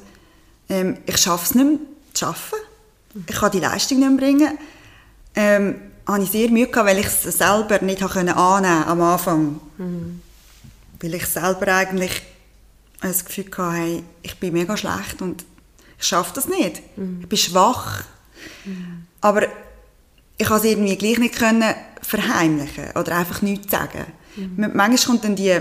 ähm, 0.69 0.99
ich 1.07 1.17
schaffe 1.19 1.45
es 1.45 1.55
nicht 1.55 1.65
mehr 1.65 1.79
zu 2.13 2.27
arbeiten. 2.27 3.25
Ich 3.29 3.37
kann 3.37 3.53
die 3.53 3.61
Leistung 3.61 4.01
nicht 4.01 4.11
mehr 4.11 4.19
bringen. 4.19 4.59
Ähm, 5.37 5.81
hatte 6.07 6.23
ich 6.23 6.31
sehr 6.31 6.51
Mühe 6.51 6.67
gehabt, 6.67 6.89
weil 6.89 6.99
ich 6.99 7.07
es 7.07 7.23
selber 7.23 7.79
nicht 7.83 8.03
annehmen 8.03 8.35
konnte 8.35 8.69
am 8.69 9.01
Anfang. 9.01 9.61
Mhm. 9.79 10.23
Weil 11.01 11.15
ich 11.15 11.27
selber 11.27 11.69
eigentlich 11.69 12.23
das 13.01 13.25
Gefühl 13.25 13.47
hatte, 13.57 13.73
hey, 13.73 14.03
ich 14.23 14.41
bin 14.41 14.55
mega 14.55 14.77
schlecht 14.77 15.23
und 15.23 15.45
ich 15.99 16.05
schaffe 16.05 16.33
das 16.35 16.49
nicht. 16.49 16.83
Mhm. 16.97 17.19
Ich 17.21 17.29
bin 17.29 17.39
schwach. 17.39 18.03
Mhm. 18.65 19.07
Aber 19.21 19.47
ich 20.37 20.47
konnte 20.47 20.67
es 20.67 20.73
irgendwie 20.73 20.97
gleich 20.97 21.19
nicht 21.19 21.37
können 21.37 21.75
verheimlichen 22.03 22.91
oder 22.97 23.17
einfach 23.17 23.43
nichts 23.43 23.71
sagen. 23.71 24.05
Mhm. 24.37 24.73
Manchmal 24.75 25.07
kommt 25.07 25.25
dann 25.25 25.37
die 25.37 25.61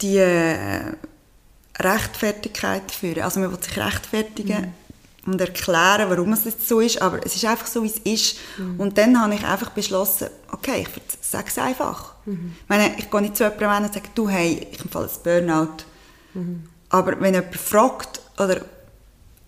die 0.00 0.18
äh, 0.18 0.92
Rechtfertigkeit 1.78 2.90
führen. 2.90 3.22
Also 3.22 3.40
man 3.40 3.50
will 3.50 3.62
sich 3.62 3.76
rechtfertigen 3.76 4.72
mhm. 5.24 5.32
und 5.32 5.40
erklären, 5.40 6.10
warum 6.10 6.32
es 6.32 6.44
jetzt 6.44 6.68
so 6.68 6.80
ist, 6.80 7.00
aber 7.00 7.24
es 7.24 7.34
ist 7.36 7.44
einfach 7.44 7.66
so, 7.66 7.82
wie 7.82 7.88
es 7.88 7.98
ist. 7.98 8.36
Mhm. 8.58 8.80
Und 8.80 8.98
dann 8.98 9.20
habe 9.20 9.34
ich 9.34 9.44
einfach 9.44 9.70
beschlossen, 9.70 10.28
okay, 10.52 10.82
ich 10.86 11.18
sage 11.20 11.46
es 11.48 11.58
einfach. 11.58 12.14
Mhm. 12.26 12.54
Ich 12.62 12.68
meine, 12.68 12.98
ich 12.98 13.10
gehe 13.10 13.22
nicht 13.22 13.36
zu 13.36 13.44
jemandem 13.44 13.84
und 13.84 13.94
sage, 13.94 14.08
du, 14.14 14.28
hey, 14.28 14.66
ich 14.70 14.80
habe 14.80 14.98
ein 15.00 15.08
Burnout. 15.22 15.84
Mhm. 16.34 16.64
Aber 16.90 17.20
wenn 17.20 17.34
jemand 17.34 17.56
fragt, 17.56 18.20
oder 18.38 18.60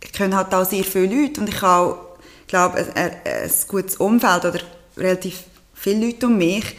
ich 0.00 0.12
kenne 0.12 0.36
halt 0.36 0.54
auch 0.54 0.64
sehr 0.64 0.84
viele 0.84 1.22
Leute 1.22 1.40
und 1.40 1.48
ich 1.48 1.62
habe 1.62 1.98
ich 2.46 2.48
glaube, 2.48 2.78
ein, 2.78 2.92
ein, 2.94 3.10
ein 3.24 3.50
gutes 3.66 3.96
Umfeld 3.96 4.44
oder 4.44 4.60
relativ 4.96 5.40
viele 5.74 6.06
Leute 6.06 6.26
um 6.26 6.38
mich, 6.38 6.76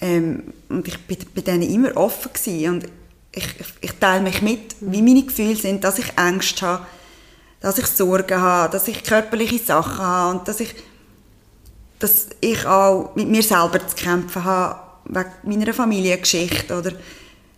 ähm, 0.00 0.52
und 0.68 0.86
ich 0.86 0.98
bin 1.06 1.18
bei 1.34 1.40
denen 1.40 1.62
immer 1.62 1.96
offen 1.96 2.32
gewesen. 2.32 2.74
und 2.74 2.84
ich, 3.32 3.48
ich, 3.80 3.92
teile 3.94 4.22
mich 4.22 4.42
mit, 4.42 4.76
wie 4.80 5.02
meine 5.02 5.24
Gefühle 5.24 5.56
sind, 5.56 5.82
dass 5.82 5.98
ich 5.98 6.16
Angst 6.16 6.62
habe, 6.62 6.86
dass 7.60 7.78
ich 7.78 7.86
Sorgen 7.86 8.40
habe, 8.40 8.70
dass 8.70 8.86
ich 8.86 9.02
körperliche 9.02 9.58
Sachen 9.58 9.98
habe 9.98 10.38
und 10.38 10.46
dass 10.46 10.60
ich, 10.60 10.72
dass 11.98 12.28
ich 12.40 12.64
auch 12.64 13.16
mit 13.16 13.28
mir 13.28 13.42
selber 13.42 13.84
zu 13.84 13.96
kämpfen 13.96 14.44
habe, 14.44 14.78
wegen 15.06 15.32
meiner 15.42 15.74
Familiengeschichte 15.74 16.78
oder 16.78 16.92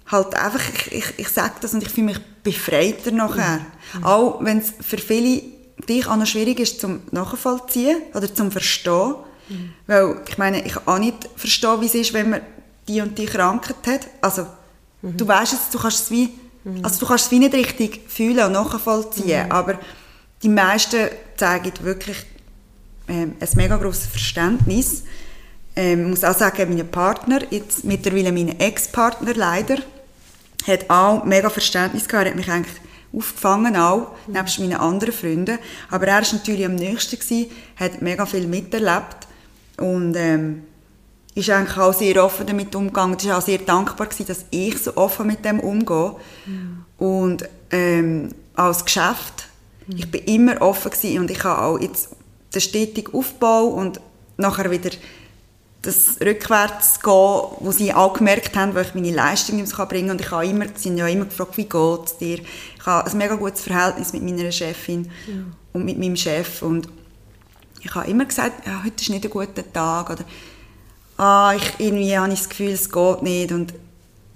halt 0.07 0.35
einfach, 0.35 0.61
ich, 0.87 0.93
ich, 0.93 1.19
ich 1.19 1.29
sage 1.29 1.57
das 1.61 1.75
und 1.75 1.83
ich 1.83 1.91
fühle 1.91 2.07
mich 2.07 2.21
befreiter 2.43 3.11
nachher. 3.11 3.61
Mhm. 3.95 4.05
Auch 4.05 4.43
wenn 4.43 4.59
es 4.59 4.73
für 4.81 4.99
viele 4.99 5.43
dich 5.89 6.07
auch 6.07 6.17
noch 6.17 6.27
schwierig 6.27 6.61
ist 6.61 6.81
zum 6.81 7.03
Nachvollziehen 7.11 7.99
oder 8.15 8.33
zum 8.33 8.51
Verstehen, 8.51 9.15
Mhm. 9.49 9.73
Weil, 9.87 10.17
ich 10.29 10.39
meine, 10.39 10.65
ich 10.65 10.73
kann 10.73 10.83
auch 10.87 10.99
nicht 10.99 11.29
verstehen, 11.37 11.81
wie 11.81 11.87
es 11.87 11.95
ist, 11.95 12.13
wenn 12.13 12.31
man 12.31 12.41
die 12.89 13.01
und 13.01 13.19
die 13.19 13.27
Krankheit 13.27 13.77
hat. 13.87 14.09
Also, 14.21 14.47
mhm. 15.03 15.17
du 15.17 15.27
weißt 15.27 15.53
es, 15.53 15.71
du 15.71 15.79
kannst 15.79 16.05
es 16.05 16.11
wie, 16.11 16.31
mhm. 16.65 16.85
also 16.85 17.01
du 17.01 17.07
kannst 17.07 17.27
es 17.27 17.31
wie 17.31 17.39
nicht 17.39 17.55
richtig 17.55 18.03
fühlen 18.09 18.45
und 18.47 18.53
nachvollziehen, 18.53 19.47
mhm. 19.47 19.53
aber 19.53 19.79
die 20.43 20.49
meisten 20.49 21.09
zeigen 21.37 21.73
wirklich 21.83 22.19
ähm, 23.09 23.35
ein 23.41 23.49
mega 23.55 23.77
grosses 23.77 24.07
Verständnis. 24.07 25.05
Ähm, 25.75 26.05
ich 26.05 26.09
muss 26.09 26.25
auch 26.25 26.37
sagen, 26.37 26.75
mein 26.75 26.89
Partner, 26.89 27.41
jetzt 27.51 27.85
mittlerweile 27.85 28.33
mein 28.33 28.59
Ex-Partner 28.59 29.35
leider, 29.35 29.79
hat 30.67 30.91
auch 30.91 31.25
mega 31.25 31.49
Verständnis 31.49 32.09
gehabt. 32.09 32.27
Er 32.27 32.31
hat 32.31 32.37
mich 32.37 32.51
eigentlich 32.51 32.77
aufgefangen 33.13 33.77
auch, 33.77 34.13
mhm. 34.27 34.35
nebst 34.35 34.59
meinen 34.59 34.77
anderen 34.77 35.15
Freunden. 35.15 35.59
Aber 35.91 36.07
er 36.07 36.23
war 36.23 36.33
natürlich 36.33 36.67
am 36.67 36.75
nächsten, 36.75 37.19
gewesen, 37.19 37.51
hat 37.77 38.03
mega 38.03 38.27
viel 38.27 38.47
miterlebt 38.47 39.27
und 39.79 40.15
ähm, 40.17 40.63
ist 41.35 41.51
eigentlich 41.51 41.77
auch 41.77 41.93
sehr 41.93 42.25
offen 42.25 42.47
damit 42.47 42.75
umgegangen. 42.75 43.17
Ich 43.21 43.29
war 43.29 43.39
auch 43.39 43.43
sehr 43.43 43.59
dankbar, 43.59 44.07
gewesen, 44.07 44.27
dass 44.27 44.47
ich 44.51 44.79
so 44.83 44.97
offen 44.97 45.27
mit 45.27 45.45
dem 45.45 45.61
umgehe. 45.61 46.17
Mhm. 46.47 46.85
Und 46.99 47.49
ähm, 47.71 48.31
als 48.55 48.85
Geschäft, 48.85 49.49
mhm. 49.87 49.97
ich 49.99 50.11
bin 50.11 50.25
immer 50.25 50.63
offen 50.63 50.91
gewesen 50.91 51.21
und 51.21 51.31
ich 51.31 51.45
habe 51.45 51.63
auch 51.63 51.79
jetzt 51.79 52.11
den 52.55 52.61
stetigen 52.61 53.13
Aufbau 53.15 53.67
und 53.67 54.01
nachher 54.39 54.71
wieder 54.71 54.91
das 55.83 56.21
rückwärts 56.21 57.01
gehen, 57.01 57.13
wo 57.61 57.71
sie 57.71 57.95
auch 57.95 58.15
gemerkt 58.15 58.57
haben, 58.57 58.75
wo 58.75 58.81
ich 58.81 58.95
meine 58.95 59.13
Leistung 59.13 59.57
nicht 59.57 59.77
bringen 59.89 60.09
kann. 60.09 60.11
Und 60.11 60.21
ich 60.21 60.31
habe 60.31 60.47
immer, 60.47 60.67
sie 60.75 60.89
haben 60.89 60.97
ja 60.97 61.07
immer 61.07 61.27
gefragt, 61.27 61.57
wie 61.57 61.65
geht 61.65 62.05
es 62.07 62.19
dir? 62.19 62.41
Ich 62.87 62.93
habe 62.93 63.11
ein 63.11 63.19
mega 63.19 63.35
gutes 63.35 63.63
Verhältnis 63.63 64.13
mit 64.13 64.23
meiner 64.23 64.53
Chefin 64.53 65.11
ja. 65.27 65.35
und 65.73 65.85
mit 65.85 65.99
meinem 65.99 66.15
Chef. 66.15 66.63
Und 66.63 66.89
ich 67.83 67.93
habe 67.93 68.09
immer 68.09 68.27
gesagt, 68.27 68.65
ja, 68.65 68.85
heute 68.85 69.03
ist 69.03 69.11
nicht 69.11 69.25
ein 69.25 69.31
guter 69.31 69.73
Tag 69.73 70.09
oder 70.09 70.25
ah, 71.17 71.53
ich, 71.57 71.85
irgendwie 71.85 72.17
habe 72.17 72.33
ich 72.33 72.39
das 72.39 72.49
Gefühl, 72.49 72.71
es 72.71 72.89
geht 72.89 73.23
nicht 73.23 73.51
und 73.51 73.75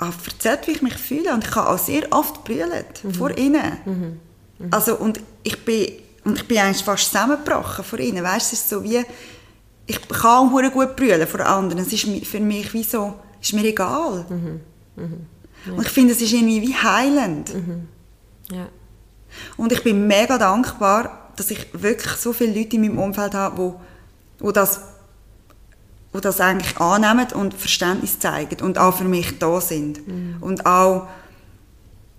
habe 0.00 0.14
erzählt, 0.26 0.66
wie 0.66 0.72
ich 0.72 0.82
mich 0.82 0.94
fühle 0.94 1.32
und 1.32 1.46
ich 1.46 1.54
habe 1.54 1.70
auch 1.70 1.78
sehr 1.78 2.10
oft 2.10 2.42
brüllt 2.42 3.04
mhm. 3.04 3.14
vor 3.14 3.38
ihnen. 3.38 3.78
Mhm. 3.84 4.20
Mhm. 4.58 4.68
Also, 4.72 4.96
und 4.96 5.20
ich 5.44 5.64
bin 5.64 5.86
und 6.24 6.36
ich 6.36 6.48
bin 6.48 6.58
eigentlich 6.58 6.82
fast 6.82 7.04
zusammengebrochen 7.04 7.84
vor 7.84 8.00
ihnen. 8.00 8.24
Weißt, 8.24 8.52
es 8.52 8.62
ist 8.62 8.68
so 8.68 8.82
wie, 8.82 9.00
ich 9.86 10.08
kann 10.08 10.52
auch 10.52 10.72
gut 10.72 10.96
brüllen 10.96 11.28
vor 11.28 11.46
anderen. 11.46 11.82
Es 11.82 11.92
ist 11.92 12.04
für 12.26 12.40
mich 12.40 12.74
wie 12.74 12.82
so, 12.82 13.14
ist 13.40 13.52
mir 13.52 13.64
egal. 13.64 14.26
Mhm. 14.28 14.60
Mhm. 14.96 15.26
Ja. 15.66 15.72
Und 15.74 15.82
ich 15.86 15.92
finde, 15.92 16.14
es 16.14 16.20
ist 16.20 16.32
irgendwie 16.32 16.62
wie 16.62 16.74
heilend. 16.74 17.54
Mhm. 18.50 18.56
Ja. 18.56 18.68
Und 19.56 19.72
ich 19.72 19.82
bin 19.82 20.06
mega 20.06 20.38
dankbar, 20.38 21.30
dass 21.36 21.50
ich 21.50 21.66
wirklich 21.72 22.12
so 22.14 22.32
viele 22.32 22.58
Leute 22.58 22.76
in 22.76 22.82
meinem 22.82 22.98
Umfeld 22.98 23.34
habe, 23.34 23.56
wo, 23.56 23.80
wo 24.38 24.52
das 24.52 24.80
wo 26.12 26.18
das 26.18 26.40
eigentlich 26.40 26.76
annehmen 26.78 27.26
und 27.34 27.54
Verständnis 27.54 28.18
zeigen 28.18 28.64
und 28.64 28.78
auch 28.78 28.96
für 28.96 29.04
mich 29.04 29.38
da 29.38 29.60
sind. 29.60 30.06
Mhm. 30.06 30.36
Und 30.40 30.66
auch 30.66 31.06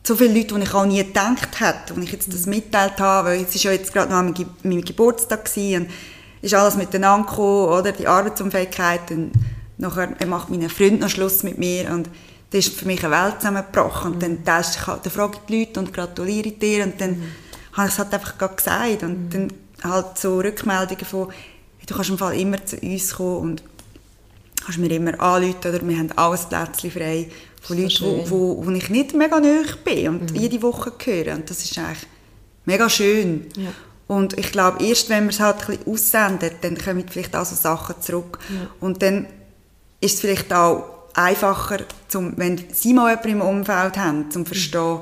so 0.03 0.15
viele 0.15 0.33
Leute, 0.33 0.55
die 0.55 0.61
ich 0.61 0.73
auch 0.73 0.85
nie 0.85 1.03
gedacht 1.03 1.59
hätte, 1.59 1.93
als 1.93 2.03
ich 2.03 2.11
jetzt 2.11 2.33
das 2.33 2.45
mitteilt 2.45 2.99
habe, 2.99 3.29
weil 3.29 3.41
es 3.41 3.53
ist 3.53 3.63
ja 3.63 3.71
jetzt 3.71 3.93
gerade 3.93 4.11
noch 4.11 4.21
mein, 4.21 4.33
mein 4.63 4.81
Geburtstag 4.81 5.45
gewesen, 5.45 5.83
und 5.83 5.91
ist 6.41 6.53
alles 6.53 6.75
miteinander 6.75 7.27
gekommen, 7.27 7.67
oder, 7.67 7.91
die 7.91 8.07
Arbeitsunfähigkeit, 8.07 9.11
und 9.11 9.31
nachher 9.77 10.15
macht 10.25 10.49
mein 10.49 10.67
Freund 10.69 11.01
noch 11.01 11.09
Schluss 11.09 11.43
mit 11.43 11.57
mir 11.57 11.91
und 11.91 12.09
da 12.51 12.57
ist 12.57 12.73
für 12.73 12.85
mich 12.85 13.03
eine 13.03 13.15
Welt 13.15 13.35
zusammengebrochen. 13.39 14.13
Und 14.13 14.23
dann, 14.23 14.43
dann, 14.43 14.63
dann 14.85 15.11
frage 15.11 15.37
ich 15.37 15.45
die 15.47 15.59
Leute 15.59 15.79
und 15.79 15.93
gratuliere 15.93 16.51
dir 16.51 16.83
und 16.83 17.01
dann 17.01 17.11
mhm 17.11 17.31
habe 17.73 17.87
ich 17.87 17.93
es 17.93 17.99
halt 17.99 18.13
einfach 18.13 18.37
gerade 18.37 18.55
gesagt. 18.55 19.03
Und 19.03 19.23
mhm. 19.23 19.29
dann 19.29 19.91
halt 19.91 20.17
so 20.17 20.39
Rückmeldungen 20.39 21.05
von, 21.05 21.31
du 21.85 21.95
kannst 21.95 22.09
im 22.09 22.17
Fall 22.17 22.39
immer 22.39 22.63
zu 22.65 22.77
uns 22.77 23.13
kommen 23.13 23.37
und 23.37 23.63
kannst 24.63 24.79
mir 24.79 24.91
immer 24.91 25.19
anrufen 25.19 25.57
oder 25.63 25.87
wir 25.87 25.97
haben 25.97 26.11
alles 26.15 26.45
Plätzchen 26.45 26.91
frei 26.91 27.29
von 27.61 27.77
Leuten, 27.77 28.01
wo, 28.01 28.29
wo, 28.29 28.65
wo 28.65 28.71
ich 28.71 28.89
nicht 28.89 29.13
mega 29.13 29.39
nahe 29.39 29.65
bin 29.83 30.09
und 30.09 30.31
mhm. 30.31 30.35
jede 30.37 30.61
Woche 30.61 30.93
höre. 31.03 31.33
Und 31.33 31.49
das 31.49 31.63
ist 31.63 31.77
eigentlich 31.77 32.07
Mega 32.63 32.87
schön. 32.89 33.47
Ja. 33.57 33.71
Und 34.07 34.37
ich 34.37 34.51
glaube, 34.51 34.85
erst 34.85 35.09
wenn 35.09 35.23
man 35.23 35.29
es 35.29 35.39
halt 35.39 35.61
ein 35.61 35.77
bisschen 35.77 35.91
aussendet, 35.91 36.53
dann 36.61 36.77
kommen 36.77 37.05
vielleicht 37.09 37.35
auch 37.35 37.45
so 37.45 37.55
Sachen 37.55 37.99
zurück. 38.01 38.37
Ja. 38.49 38.69
Und 38.79 39.01
dann 39.01 39.25
ist 39.99 40.15
es 40.15 40.19
vielleicht 40.19 40.53
auch 40.53 41.00
einfacher, 41.13 41.79
zum, 42.07 42.37
wenn 42.37 42.61
Sie 42.71 42.93
mal 42.93 43.09
jemanden 43.09 43.29
im 43.29 43.41
Umfeld 43.41 43.97
haben, 43.97 44.31
zum 44.31 44.45
verstehen, 44.45 44.99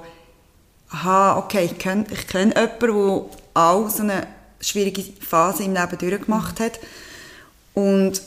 aha, 0.90 1.38
okay, 1.38 1.66
ich 1.66 1.78
kenne, 1.78 2.06
ich 2.12 2.28
kenne 2.28 2.54
jemanden, 2.56 2.80
der 2.80 3.26
auch 3.54 3.90
so 3.90 4.04
eine 4.04 4.28
schwierige 4.62 5.04
Phase 5.22 5.64
im 5.64 5.74
Leben 5.74 5.98
durchgemacht 5.98 6.60
hat. 6.60 6.80
Und 7.74 8.22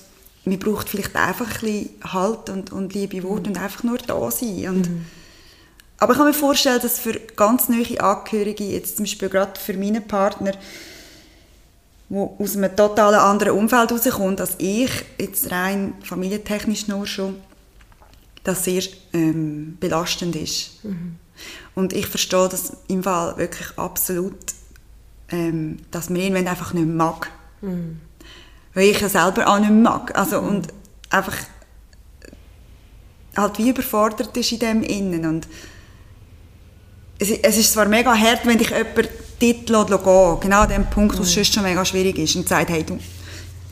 man 0.44 0.58
braucht 0.58 0.88
vielleicht 0.88 1.14
einfach 1.14 1.46
ein 1.46 1.60
bisschen 1.60 2.12
Halt 2.12 2.50
und, 2.50 2.72
und 2.72 2.94
liebe 2.94 3.22
Worte 3.22 3.50
und 3.50 3.58
einfach 3.58 3.82
nur 3.82 3.98
da 3.98 4.30
sein. 4.30 4.68
Und, 4.68 4.88
Aber 5.98 6.12
ich 6.12 6.18
kann 6.18 6.26
mir 6.26 6.34
vorstellen, 6.34 6.80
dass 6.80 6.98
für 6.98 7.14
ganz 7.36 7.68
neue 7.68 8.00
Angehörige, 8.00 8.64
jetzt 8.64 8.96
zum 8.96 9.04
Beispiel 9.04 9.28
gerade 9.28 9.58
für 9.60 9.74
meinen 9.74 10.06
Partner, 10.06 10.52
der 12.08 12.30
aus 12.38 12.56
einem 12.56 12.74
total 12.76 13.14
anderen 13.14 13.56
Umfeld 13.56 13.90
herauskommt 13.90 14.40
als 14.40 14.56
ich, 14.58 14.90
jetzt 15.18 15.50
rein 15.50 15.94
familientechnisch 16.02 16.88
nur 16.88 17.06
schon, 17.06 17.36
das 18.44 18.64
sehr 18.64 18.82
ähm, 19.12 19.76
belastend 19.78 20.36
ist. 20.36 20.80
Und 21.74 21.92
ich 21.92 22.06
verstehe 22.06 22.48
das 22.48 22.76
im 22.88 23.02
Fall 23.02 23.36
wirklich 23.36 23.78
absolut, 23.78 24.36
ähm, 25.30 25.78
dass 25.90 26.10
man 26.10 26.20
ihn 26.20 26.48
einfach 26.48 26.72
nicht 26.74 26.88
mag. 26.88 27.30
Weil 28.74 28.88
ich 28.88 29.00
ja 29.00 29.08
selber 29.08 29.46
auch 29.48 29.58
nicht 29.58 29.72
mag. 29.72 30.16
Also, 30.18 30.40
und 30.40 30.68
einfach 31.10 31.36
halt 33.36 33.58
wie 33.58 33.70
überfordert 33.70 34.36
ist 34.36 34.52
in 34.52 34.58
dem 34.58 34.82
Innen. 34.82 35.24
Und 35.26 35.48
es, 37.18 37.30
es 37.30 37.58
ist 37.58 37.72
zwar 37.72 37.86
mega 37.86 38.14
hart, 38.14 38.46
wenn 38.46 38.58
dich 38.58 38.70
jemand 38.70 38.96
dort 39.68 40.04
gehen 40.04 40.40
genau 40.40 40.60
an 40.62 40.68
dem 40.68 40.86
Punkt, 40.86 41.18
wo 41.18 41.22
es 41.22 41.32
sonst 41.32 41.52
schon 41.52 41.62
mega 41.62 41.84
schwierig 41.84 42.18
ist 42.18 42.36
und 42.36 42.48
sagt, 42.48 42.70
hey, 42.70 42.84
du, 42.84 42.98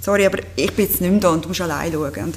sorry, 0.00 0.26
aber 0.26 0.38
ich 0.56 0.72
bin 0.72 0.86
jetzt 0.86 1.00
nicht 1.00 1.10
mehr 1.10 1.20
da 1.20 1.30
und 1.30 1.44
du 1.44 1.48
musst 1.48 1.60
allein 1.60 1.92
schauen. 1.92 2.24
Und 2.24 2.34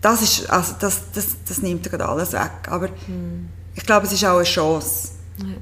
das, 0.00 0.22
ist, 0.22 0.50
also 0.50 0.74
das, 0.78 1.02
das, 1.12 1.36
das 1.46 1.62
nimmt 1.62 1.84
gerade 1.84 2.08
alles 2.08 2.32
weg. 2.32 2.68
Aber 2.68 2.88
ich 3.74 3.84
glaube, 3.84 4.06
es 4.06 4.12
ist 4.12 4.24
auch 4.24 4.36
eine 4.36 4.44
Chance, 4.44 5.10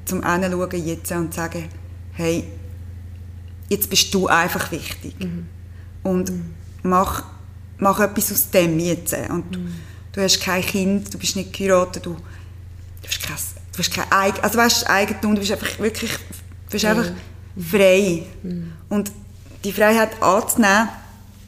zum 0.05 0.23
Hinschauen 0.23 0.85
jetzt 0.85 1.11
und 1.11 1.33
zu 1.33 1.37
sagen, 1.37 1.67
hey, 2.13 2.45
jetzt 3.69 3.89
bist 3.89 4.13
du 4.13 4.27
einfach 4.27 4.71
wichtig. 4.71 5.15
Und 6.03 6.31
mach, 6.83 7.23
mach 7.77 7.99
etwas 7.99 8.31
aus 8.31 8.49
dem 8.49 8.79
jetzt. 8.79 9.13
Und 9.29 9.53
du, 9.53 9.59
du 10.13 10.21
hast 10.21 10.39
kein 10.39 10.61
Kind, 10.61 11.13
du 11.13 11.17
bist 11.17 11.35
nicht 11.35 11.51
geheiratet, 11.51 12.05
du, 12.05 12.13
du 12.13 13.07
hast 13.07 13.21
kein, 13.21 13.35
du 13.71 13.79
hast 13.79 13.93
kein 13.93 14.11
Eigen, 14.11 14.39
also 14.41 14.57
weißt, 14.57 14.89
Eigentum, 14.89 15.35
du 15.35 15.41
bist 15.41 15.51
einfach 15.51 15.79
wirklich 15.79 16.11
du 16.11 16.71
bist 16.71 16.85
einfach 16.85 17.11
frei. 17.69 18.23
Und 18.89 19.11
die 19.63 19.71
Freiheit 19.71 20.21
anzunehmen 20.21 20.89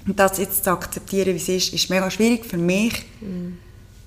und 0.07 0.17
das 0.17 0.37
jetzt 0.37 0.63
zu 0.63 0.71
akzeptieren, 0.71 1.33
wie 1.33 1.37
es 1.37 1.49
ist, 1.49 1.73
ist 1.73 1.89
mega 1.89 2.09
schwierig 2.09 2.45
für 2.45 2.57
mich. 2.57 3.05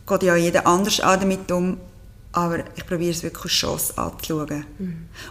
Geht 0.06 0.22
ja 0.22 0.34
jeder 0.34 0.66
anders 0.66 1.00
an 1.00 1.20
damit 1.20 1.52
um, 1.52 1.76
aber 2.32 2.64
ich 2.76 2.86
probiere 2.86 3.10
es 3.10 3.22
wirklich 3.22 3.44
als 3.44 3.52
Chance 3.52 3.98
anzuschauen. 3.98 4.64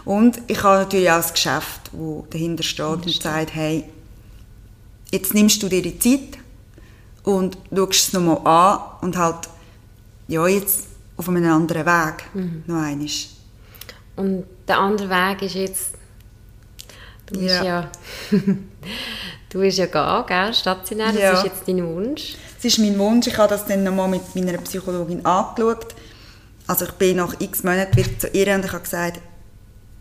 Und 0.04 0.40
ich 0.46 0.62
habe 0.62 0.78
natürlich 0.84 1.10
auch 1.10 1.16
das 1.16 1.32
Geschäft, 1.32 1.90
das 1.92 2.30
dahinter 2.30 2.62
steht 2.62 2.86
und 2.86 3.22
sagt, 3.22 3.54
hey, 3.54 3.84
jetzt 5.10 5.34
nimmst 5.34 5.62
du 5.62 5.68
dir 5.68 5.82
die 5.82 5.98
Zeit 5.98 6.38
und 7.24 7.58
schaust 7.74 8.08
es 8.08 8.12
nochmal 8.12 8.46
an 8.46 8.80
und 9.02 9.16
halt, 9.16 9.48
ja, 10.28 10.46
jetzt 10.46 10.86
auf 11.16 11.28
einem 11.28 11.50
anderen 11.50 11.84
Weg 11.84 12.24
noch 12.66 12.82
einmal. 12.82 13.08
Und 14.16 14.44
der 14.68 14.78
andere 14.78 15.10
Weg 15.10 15.42
ist 15.42 15.54
jetzt, 15.54 15.94
du 17.32 17.40
Ja. 17.40 17.62
ja, 17.64 17.90
du 19.50 19.60
bist 19.60 19.78
ja 19.78 19.86
gehen, 19.86 20.24
gell, 20.26 20.54
stationär, 20.54 21.12
das 21.12 21.20
Ja. 21.22 21.32
ist 21.32 21.44
jetzt 21.44 21.62
dein 21.68 21.84
Wunsch. 21.86 22.34
Es 22.58 22.64
ist 22.64 22.78
mein 22.78 22.98
Wunsch, 22.98 23.26
ich 23.26 23.36
habe 23.38 23.48
das 23.48 23.64
dann 23.66 23.82
nochmal 23.84 24.08
mit 24.08 24.34
meiner 24.34 24.58
Psychologin 24.58 25.24
angeschaut. 25.24 25.94
Also 26.66 26.84
ich 26.84 26.92
bin 26.92 27.16
nach 27.16 27.34
x 27.40 27.64
Monaten 27.64 27.96
wieder 27.96 28.18
zu 28.18 28.28
ihr 28.28 28.54
und 28.54 28.64
ich 28.64 28.72
habe 28.72 28.82
gesagt, 28.82 29.20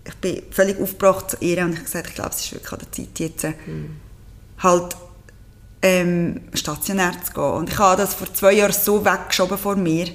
ich 0.05 0.15
bin 0.15 0.43
völlig 0.51 0.79
aufgebracht 0.79 1.31
zu 1.31 1.37
ihr 1.39 1.63
und 1.63 1.71
ich 1.71 1.77
habe 1.77 1.85
gesagt, 1.85 2.07
ich 2.09 2.15
glaube, 2.15 2.31
es 2.31 2.41
ist 2.41 2.51
wirklich 2.53 2.71
an 2.73 2.79
der 2.79 2.91
Zeit 2.91 3.19
jetzt 3.19 3.43
äh, 3.43 3.53
halt 4.59 4.95
ähm, 5.81 6.41
stationär 6.53 7.13
zu 7.25 7.33
gehen. 7.33 7.43
Und 7.43 7.69
ich 7.69 7.77
habe 7.77 8.01
das 8.01 8.13
vor 8.13 8.31
zwei 8.33 8.53
Jahren 8.53 8.73
so 8.73 9.03
weggeschoben 9.05 9.57
vor 9.57 9.75
mir, 9.75 10.07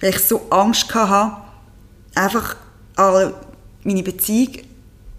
weil 0.00 0.10
ich 0.10 0.18
so 0.20 0.42
Angst 0.50 0.92
hatte, 0.94 1.36
einfach 2.14 2.56
alle 2.96 3.34
meine 3.84 4.02
Beziehung 4.02 4.54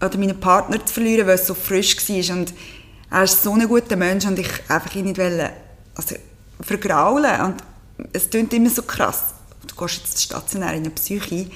oder 0.00 0.18
meinen 0.18 0.38
Partner 0.38 0.84
zu 0.84 0.94
verlieren, 0.94 1.26
weil 1.26 1.34
es 1.34 1.46
so 1.46 1.54
frisch 1.54 1.96
war. 1.96 2.36
Und 2.36 2.54
er 3.10 3.24
ist 3.24 3.42
so 3.42 3.52
ein 3.52 3.66
guter 3.66 3.96
Mensch 3.96 4.26
und 4.26 4.38
ich 4.38 4.48
einfach 4.68 4.94
ihn 4.94 5.06
nicht 5.06 5.18
wollte, 5.18 5.50
also 5.94 6.16
vergraulen. 6.60 7.40
Und 7.40 7.64
es 8.12 8.30
klingt 8.30 8.52
immer 8.52 8.70
so 8.70 8.82
krass. 8.82 9.34
Du 9.66 9.74
gehst 9.74 10.00
jetzt 10.00 10.22
stationär 10.22 10.74
in 10.74 10.84
eine 10.84 10.90
Psyche. 10.90 11.50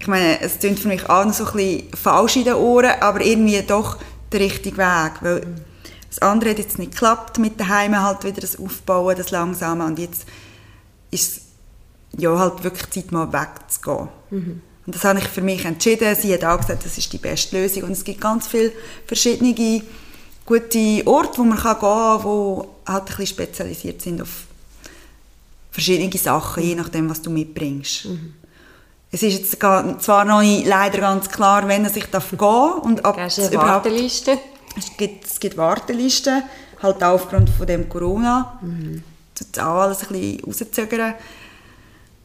Ich 0.00 0.06
meine, 0.06 0.40
es 0.40 0.58
klingt 0.58 0.78
für 0.78 0.88
mich 0.88 1.08
auch 1.08 1.24
noch 1.24 1.34
so 1.34 1.46
ein 1.46 1.52
bisschen 1.52 1.92
falsch 1.94 2.36
in 2.36 2.44
den 2.44 2.54
Ohren, 2.54 3.00
aber 3.00 3.24
irgendwie 3.24 3.60
doch 3.62 3.98
der 4.30 4.40
richtige 4.40 4.76
Weg. 4.76 5.12
Weil 5.22 5.54
das 6.08 6.20
andere 6.20 6.50
hat 6.50 6.58
jetzt 6.58 6.78
nicht 6.78 6.92
geklappt, 6.92 7.38
mit 7.38 7.58
daheim 7.58 8.00
halt 8.00 8.24
wieder 8.24 8.40
das 8.40 8.58
Aufbauen, 8.58 9.16
das 9.16 9.30
Langsame. 9.30 9.84
Und 9.84 9.98
jetzt 9.98 10.26
ist 11.10 11.36
es 11.36 11.42
ja, 12.16 12.38
halt 12.38 12.64
wirklich 12.64 12.90
Zeit, 12.90 13.12
mal 13.12 13.32
wegzugehen. 13.32 14.08
Und 14.88 14.94
das 14.94 15.04
habe 15.04 15.18
ich 15.18 15.28
für 15.28 15.42
mich 15.42 15.66
entschieden. 15.66 16.16
Sie 16.16 16.32
hat 16.32 16.42
auch 16.46 16.58
gesagt, 16.58 16.82
das 16.82 16.96
ist 16.96 17.12
die 17.12 17.18
beste 17.18 17.60
Lösung. 17.60 17.82
Und 17.82 17.92
es 17.92 18.02
gibt 18.02 18.22
ganz 18.22 18.46
viele 18.46 18.72
verschiedene 19.06 19.82
gute 20.46 21.02
Orte, 21.04 21.36
wo 21.36 21.44
man 21.44 21.58
kann 21.58 21.78
gehen 21.78 22.22
kann, 22.22 22.22
die 22.22 22.90
halt 22.90 23.02
ein 23.02 23.04
bisschen 23.04 23.26
spezialisiert 23.26 24.00
sind 24.00 24.22
auf 24.22 24.30
verschiedene 25.72 26.10
Sachen, 26.16 26.62
je 26.62 26.74
nachdem, 26.74 27.10
was 27.10 27.20
du 27.20 27.28
mitbringst. 27.28 28.08
Es 29.12 29.22
ist 29.22 29.38
jetzt 29.38 29.60
zwar 29.60 30.24
noch 30.24 30.40
nicht 30.40 30.66
leider 30.66 31.00
ganz 31.00 31.28
klar, 31.28 31.68
wenn 31.68 31.84
er 31.84 31.90
sich 31.90 32.06
darf 32.06 32.30
gehen 32.38 32.72
und 32.80 33.04
Gehst 33.04 33.40
es 33.40 33.50
überhaupt 33.50 33.84
Warteliste? 33.84 34.38
es 34.74 34.96
gibt, 34.96 35.26
es 35.26 35.38
gibt 35.38 35.58
Wartelisten, 35.58 36.44
halt 36.82 37.04
auch 37.04 37.12
aufgrund 37.12 37.50
von 37.50 37.66
dem 37.66 37.90
Corona. 37.90 38.58
Mhm. 38.62 39.02
Das 39.34 39.62
auch 39.62 39.82
alles 39.82 40.02
ein 40.04 40.08
bisschen 40.08 40.40
rauszögern. 40.46 41.14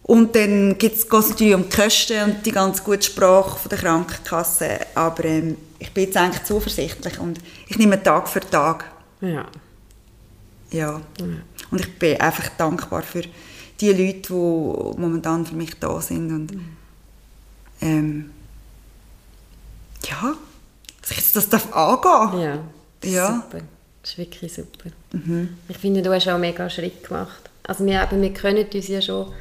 Und 0.04 0.36
dann 0.36 0.78
geht 0.78 0.96
es 0.96 1.10
natürlich 1.10 1.56
um 1.56 1.70
die 1.70 1.76
Kosten 1.76 2.24
und 2.24 2.46
die 2.46 2.52
ganz 2.52 2.84
gute 2.84 3.02
Sprache 3.02 3.58
von 3.58 3.70
der 3.70 3.78
Krankenkasse. 3.80 4.80
Aber 4.96 5.24
ähm, 5.24 5.58
ich 5.80 5.92
bin 5.94 6.04
jetzt 6.06 6.18
eigentlich 6.18 6.44
zuversichtlich 6.44 7.20
und 7.20 7.40
ich 7.68 7.78
nehme 7.78 8.02
Tag 8.04 8.28
für 8.28 8.42
Tag. 8.42 8.86
Ja. 9.22 9.46
Ja. 10.72 11.02
Und 11.72 11.80
ich 11.80 11.98
bin 11.98 12.20
einfach 12.20 12.50
dankbar 12.58 13.02
für 13.04 13.24
die 13.80 13.92
Leute, 13.94 14.28
die 14.28 15.00
momentan 15.00 15.46
für 15.46 15.56
mich 15.56 15.80
da 15.80 16.02
sind. 16.02 16.32
Und, 16.32 16.54
ähm, 17.82 18.32
ja, 20.06 20.34
dass 21.02 21.12
ich 21.12 21.32
das 21.32 21.48
darf 21.50 21.72
angehen 21.74 22.42
Ja, 22.42 22.58
das 23.00 23.10
ist 23.10 23.16
Ja. 23.16 23.36
super. 23.36 23.64
Das 24.02 24.12
ist 24.12 24.18
wirklich 24.18 24.54
super. 24.54 24.90
Ich 25.70 25.78
finde, 25.78 26.02
du 26.02 26.14
hast 26.14 26.28
auch 26.28 26.38
mega 26.38 26.70
Schritt 26.70 27.08
gemacht. 27.08 27.50
Also 27.64 27.86
wir, 27.86 28.04
eben, 28.04 28.22
wir 28.22 28.34
kennen 28.34 28.66
uns 28.74 28.88
ja 28.90 29.02
schon 29.02 29.32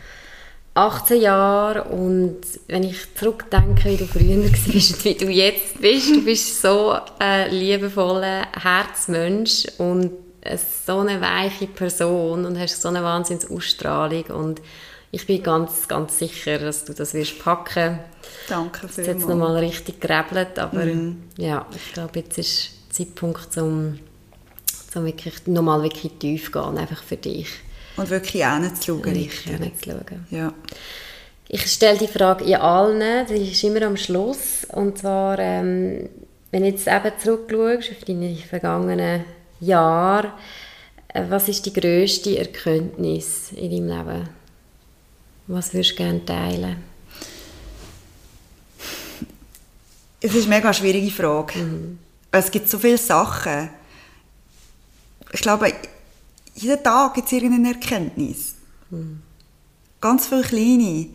18 0.75 1.21
Jahre 1.21 1.85
und 1.85 2.39
wenn 2.67 2.83
ich 2.83 3.15
zurückdenke, 3.15 3.91
wie 3.91 3.97
du 3.99 4.07
früher 4.07 4.39
warst 4.45 4.67
und 4.95 5.05
wie 5.05 5.15
du 5.15 5.29
jetzt 5.31 5.81
bist, 5.81 6.11
du 6.11 6.25
bist 6.25 6.63
so 6.63 6.97
ein 7.19 7.51
liebevoller 7.51 8.47
Herzmensch 8.59 9.67
und 9.79 10.11
so 10.87 10.99
eine 11.01 11.21
weiche 11.21 11.67
Person 11.67 12.47
und 12.47 12.59
hast 12.59 12.81
so 12.81 12.89
eine 12.89 13.03
wahnsinnige 13.05 13.51
Ausstrahlung 13.55 14.25
und 14.25 14.61
ich 15.15 15.27
bin 15.27 15.43
ganz, 15.43 15.87
ganz 15.89 16.19
sicher, 16.19 16.59
dass 16.59 16.87
du 16.87 16.95
das 16.95 17.13
wirst 17.13 17.39
packen 17.39 17.99
Danke 18.49 18.87
es 18.87 18.93
hat 18.93 18.99
jetzt 18.99 19.07
vielmals. 19.07 19.29
nochmal 19.29 19.57
richtig 19.59 20.01
gerebelt, 20.01 20.59
aber 20.59 20.85
Mhm. 20.87 21.23
ja, 21.37 21.67
ich 21.77 21.93
glaube, 21.93 22.21
jetzt 22.21 22.39
ist 22.39 22.71
der 22.89 23.07
Zeitpunkt, 23.07 23.57
um, 23.59 23.99
um 24.95 25.05
wirklich 25.05 25.35
nochmal 25.47 25.83
wirklich 25.83 26.13
tief 26.19 26.47
zu 26.47 26.53
gehen, 26.53 26.79
einfach 26.79 27.03
für 27.03 27.19
dich. 27.19 27.49
Und 27.97 28.11
wirklich 28.11 28.45
hinzuschauen. 28.45 29.03
Richtig. 29.05 29.59
hinzuschauen. 29.59 30.27
Ja. 30.31 30.53
Ich 31.49 31.67
stelle 31.67 31.99
die 31.99 32.09
Frage 32.09 32.45
in 32.45 32.55
allen, 32.55 33.27
die 33.27 33.53
ist 33.53 33.63
immer 33.63 33.83
am 33.83 33.97
Schluss, 33.97 34.65
und 34.73 34.99
zwar, 34.99 35.39
ähm, 35.39 36.09
wenn 36.51 36.63
du 36.63 36.69
jetzt 36.69 36.87
eben 36.87 37.13
zurückschaust 37.23 37.99
auf 37.99 38.05
deine 38.07 38.35
vergangenen 38.37 39.25
Jahre, 39.61 40.33
äh, 41.09 41.25
was 41.29 41.49
ist 41.49 41.67
die 41.67 41.73
grösste 41.73 42.39
Erkenntnis 42.39 43.53
in 43.53 43.71
deinem 43.71 43.89
Leben? 43.89 44.29
Was 45.47 45.75
würdest 45.75 45.93
du 45.93 45.97
gerne 45.97 46.25
teilen? 46.25 46.77
Es 50.21 50.35
ist 50.35 50.47
eine 50.47 50.57
mega 50.57 50.73
schwierige 50.73 51.11
Frage. 51.11 51.55
Es 52.31 52.51
gibt 52.51 52.69
so 52.69 52.79
viele 52.79 52.97
Sachen. 52.97 53.69
Ich 55.33 55.41
glaube, 55.41 55.73
jeden 56.55 56.83
Tag 56.83 57.15
gibt 57.15 57.27
es 57.27 57.33
irgendeine 57.33 57.75
Erkenntnis. 57.75 58.55
Ganz 60.01 60.27
viele 60.27 60.43
kleine. 60.43 61.09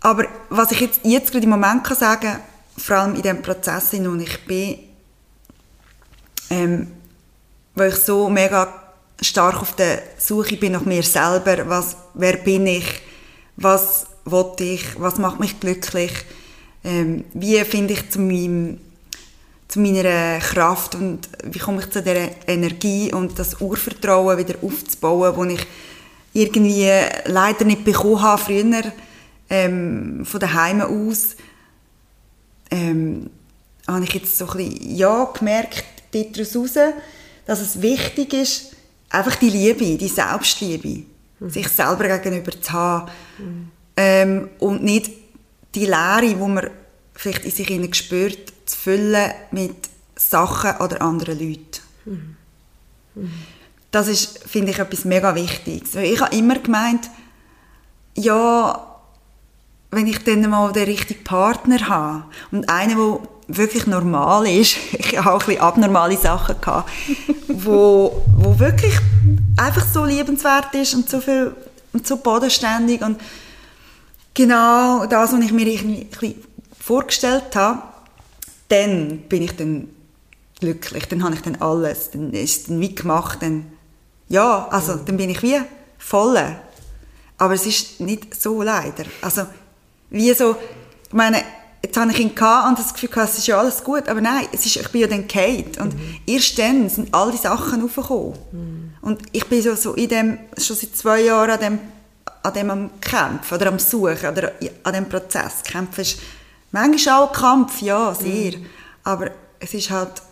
Aber 0.00 0.24
was 0.48 0.72
ich 0.72 0.80
jetzt, 0.80 1.00
jetzt 1.04 1.30
gerade 1.30 1.44
im 1.44 1.50
Moment 1.50 1.84
kann 1.84 1.96
sagen, 1.96 2.36
vor 2.76 2.96
allem 2.96 3.14
in 3.14 3.22
dem 3.22 3.42
Prozess, 3.42 3.92
in 3.92 4.04
dem 4.04 4.20
ich 4.20 4.44
bin, 4.46 4.78
ähm, 6.48 6.88
weil 7.74 7.90
ich 7.90 7.96
so 7.96 8.28
mega 8.28 8.72
stark 9.20 9.60
auf 9.60 9.76
der 9.76 10.02
Suche 10.18 10.56
bin 10.56 10.72
nach 10.72 10.84
mir 10.84 11.02
selber, 11.02 11.68
was, 11.68 11.96
wer 12.14 12.36
bin 12.38 12.66
ich, 12.66 13.02
was 13.56 14.06
will 14.24 14.52
ich, 14.60 14.84
was 14.98 15.18
macht 15.18 15.40
mich 15.40 15.60
glücklich, 15.60 16.12
ähm, 16.84 17.24
wie 17.34 17.62
finde 17.64 17.94
ich 17.94 18.10
zu, 18.10 18.20
meinem, 18.20 18.80
zu 19.70 19.78
meiner 19.78 20.40
Kraft 20.40 20.96
und 20.96 21.28
wie 21.44 21.60
komme 21.60 21.80
ich 21.80 21.90
zu 21.90 22.02
der 22.02 22.48
Energie 22.48 23.12
und 23.12 23.38
das 23.38 23.60
Urvertrauen 23.60 24.36
wieder 24.36 24.56
aufzubauen, 24.62 25.48
das 25.48 25.60
ich 25.60 25.66
irgendwie 26.32 26.90
leider 27.26 27.64
nicht 27.64 27.84
bekommen 27.84 28.20
habe 28.20 28.42
früher 28.42 28.82
ähm, 29.48 30.24
von 30.24 30.40
daheim 30.40 30.80
aus. 30.80 31.36
Ähm, 32.70 33.30
habe 33.86 34.04
ich 34.04 34.12
jetzt 34.12 34.36
so 34.36 34.48
ein 34.48 34.56
bisschen, 34.56 34.96
ja, 34.96 35.24
gemerkt 35.24 35.84
daraus 36.12 36.54
heraus, 36.54 36.94
dass 37.46 37.60
es 37.60 37.80
wichtig 37.80 38.32
ist, 38.32 38.76
einfach 39.08 39.36
die 39.36 39.50
Liebe, 39.50 39.96
die 39.96 40.08
Selbstliebe, 40.08 41.04
mhm. 41.38 41.50
sich 41.50 41.68
selber 41.68 42.18
gegenüber 42.18 42.60
zu 42.60 42.72
haben 42.72 43.10
mhm. 43.38 43.68
ähm, 43.96 44.48
und 44.58 44.82
nicht 44.82 45.12
die 45.74 45.86
Leere, 45.86 46.22
die 46.22 46.34
man 46.34 46.70
vielleicht 47.14 47.44
in 47.44 47.50
sich 47.50 47.94
spürt, 47.94 48.52
füllen 48.82 49.32
mit 49.50 49.76
Sachen 50.16 50.76
oder 50.76 51.02
anderen 51.02 51.38
Leuten. 51.38 51.80
Mhm. 52.04 52.36
mhm. 53.14 53.32
Das 53.90 54.06
ist, 54.06 54.44
finde 54.44 54.70
ich, 54.70 54.78
etwas 54.78 55.04
mega 55.04 55.34
Wichtiges. 55.34 55.96
Ich 55.96 56.20
habe 56.20 56.36
immer 56.36 56.56
gemeint, 56.60 57.10
ja, 58.14 58.86
wenn 59.90 60.06
ich 60.06 60.22
dann 60.22 60.48
mal 60.48 60.70
den 60.72 60.84
richtigen 60.84 61.24
Partner 61.24 61.88
habe 61.88 62.24
und 62.52 62.68
einen, 62.68 62.96
der 62.96 63.18
wirklich 63.48 63.88
normal 63.88 64.46
ist, 64.46 64.76
ich 64.92 65.18
habe 65.18 65.32
auch 65.32 65.40
ein 65.40 65.46
bisschen 65.46 65.60
abnormale 65.60 66.16
Sachen 66.16 66.60
gehabt, 66.60 66.88
wo, 67.48 68.22
wo 68.36 68.58
wirklich 68.60 68.94
einfach 69.56 69.84
so 69.92 70.04
liebenswert 70.04 70.72
ist 70.76 70.94
und 70.94 71.10
so 71.10 71.20
viel 71.20 71.54
und 71.92 72.06
so 72.06 72.18
bodenständig 72.18 73.02
und 73.02 73.20
genau 74.32 75.04
das, 75.06 75.32
was 75.32 75.40
ich 75.40 75.52
mir 75.52 75.66
irgendwie 75.66 76.36
vorgestellt 76.78 77.56
habe, 77.56 77.89
dann 78.70 79.18
bin 79.28 79.42
ich 79.42 79.56
dann 79.56 79.88
glücklich, 80.58 81.06
dann 81.06 81.22
habe 81.22 81.34
ich 81.34 81.42
dann 81.42 81.56
alles, 81.56 82.10
dann 82.10 82.32
ist 82.32 82.56
es 82.56 82.66
dann 82.66 82.80
wie 82.80 82.94
gemacht, 82.94 83.38
dann, 83.42 83.72
ja, 84.28 84.68
also 84.70 84.96
dann 84.96 85.16
bin 85.16 85.30
ich 85.30 85.42
wie 85.42 85.60
voll. 85.98 86.38
Aber 87.38 87.54
es 87.54 87.66
ist 87.66 88.00
nicht 88.00 88.40
so 88.40 88.62
leider. 88.62 89.04
Also 89.22 89.46
wie 90.10 90.32
so, 90.34 90.56
ich 91.06 91.12
meine, 91.12 91.42
jetzt 91.82 91.96
habe 91.96 92.12
ich 92.12 92.20
ihn 92.20 92.34
gehabt 92.34 92.68
und 92.68 92.78
das 92.78 92.92
Gefühl 92.92 93.08
gehabt, 93.08 93.30
es 93.30 93.38
ist 93.38 93.46
ja 93.46 93.58
alles 93.58 93.82
gut, 93.82 94.08
aber 94.08 94.20
nein, 94.20 94.46
es 94.52 94.66
ist, 94.66 94.76
ich 94.76 94.88
bin 94.90 95.00
ja 95.00 95.06
dann 95.06 95.26
gefallen 95.26 95.72
und 95.80 95.94
mhm. 95.94 96.16
erst 96.26 96.58
dann 96.58 96.88
sind 96.88 97.14
all 97.14 97.32
die 97.32 97.38
Sachen 97.38 97.82
aufgekommen. 97.82 98.34
Mhm. 98.52 98.92
Und 99.00 99.22
ich 99.32 99.46
bin 99.46 99.62
so, 99.62 99.74
so 99.74 99.94
in 99.94 100.08
dem, 100.08 100.38
schon 100.58 100.76
seit 100.76 100.96
zwei 100.96 101.22
Jahren 101.22 101.50
an 101.50 101.60
dem, 101.60 101.78
an 102.42 102.54
dem 102.54 102.70
am 102.70 102.90
Kämpfen 103.00 103.54
oder 103.54 103.68
am 103.68 103.78
Suchen 103.78 104.30
oder 104.30 104.52
an 104.82 104.92
dem 104.92 105.08
Prozess. 105.08 105.62
Kämpfen 105.64 106.02
ist 106.02 106.18
manchmal 106.72 107.22
auch 107.22 107.32
Kampf, 107.32 107.82
ja, 107.82 108.14
sehr, 108.14 108.58
mhm. 108.58 108.66
aber 109.04 109.30
es 109.58 109.74
ist 109.74 109.90
halt 109.90 110.22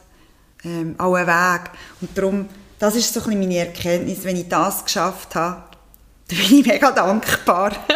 ähm, 0.65 0.95
auch 0.99 1.15
ein 1.15 1.27
Weg 1.27 1.71
und 2.01 2.17
darum, 2.17 2.49
das 2.79 2.95
ist 2.97 3.13
so 3.13 3.21
ein 3.21 3.27
bisschen 3.27 3.41
meine 3.41 3.59
Erkenntnis, 3.59 4.25
wenn 4.25 4.37
ich 4.37 4.49
das 4.49 4.85
geschafft 4.85 5.35
habe, 5.35 5.63
dann 6.29 6.39
bin 6.39 6.59
ich 6.61 6.67
mega 6.67 6.91
dankbar. 6.91 7.73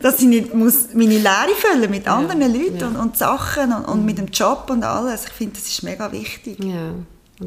dass 0.00 0.20
ich 0.20 0.26
nicht 0.26 0.54
muss 0.54 0.94
meine 0.94 1.18
Lehre 1.18 1.54
füllen 1.56 1.90
mit 1.90 2.06
anderen 2.06 2.40
ja, 2.40 2.46
Leuten 2.46 2.78
ja. 2.78 2.86
Und, 2.88 2.96
und, 2.96 3.16
Sachen 3.16 3.72
und, 3.72 3.84
und, 3.86 4.04
mit 4.04 4.18
dem 4.18 4.26
Job 4.26 4.68
und 4.70 4.84
alles. 4.84 5.24
Ich 5.24 5.32
finde, 5.32 5.54
das 5.54 5.66
ist 5.66 5.82
mega 5.82 6.12
wichtig. 6.12 6.58
Ja, 6.62 6.92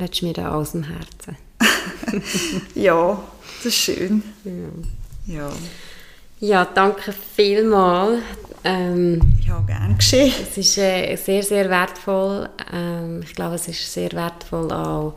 ist 0.04 0.22
mir 0.22 0.34
da 0.34 0.54
aus 0.54 0.72
dem 0.72 0.84
Herzen. 0.84 1.38
ja, 2.76 3.22
das 3.58 3.66
ist 3.66 3.76
schön. 3.76 4.24
Ja, 5.26 5.36
ja. 5.36 5.52
ja 6.40 6.66
danke 6.66 7.14
vielmals. 7.14 8.22
Ähm, 8.64 9.22
ja, 9.46 9.60
gern 9.62 9.98
geschehen. 9.98 10.34
Es 10.42 10.58
ist 10.58 10.78
äh, 10.78 11.16
sehr, 11.16 11.44
sehr 11.44 11.70
wertvoll. 11.70 12.50
Ähm, 12.74 13.22
ich 13.24 13.34
glaube, 13.34 13.56
es 13.56 13.68
ist 13.68 13.92
sehr 13.92 14.12
wertvoll 14.12 14.72
auch, 14.72 15.16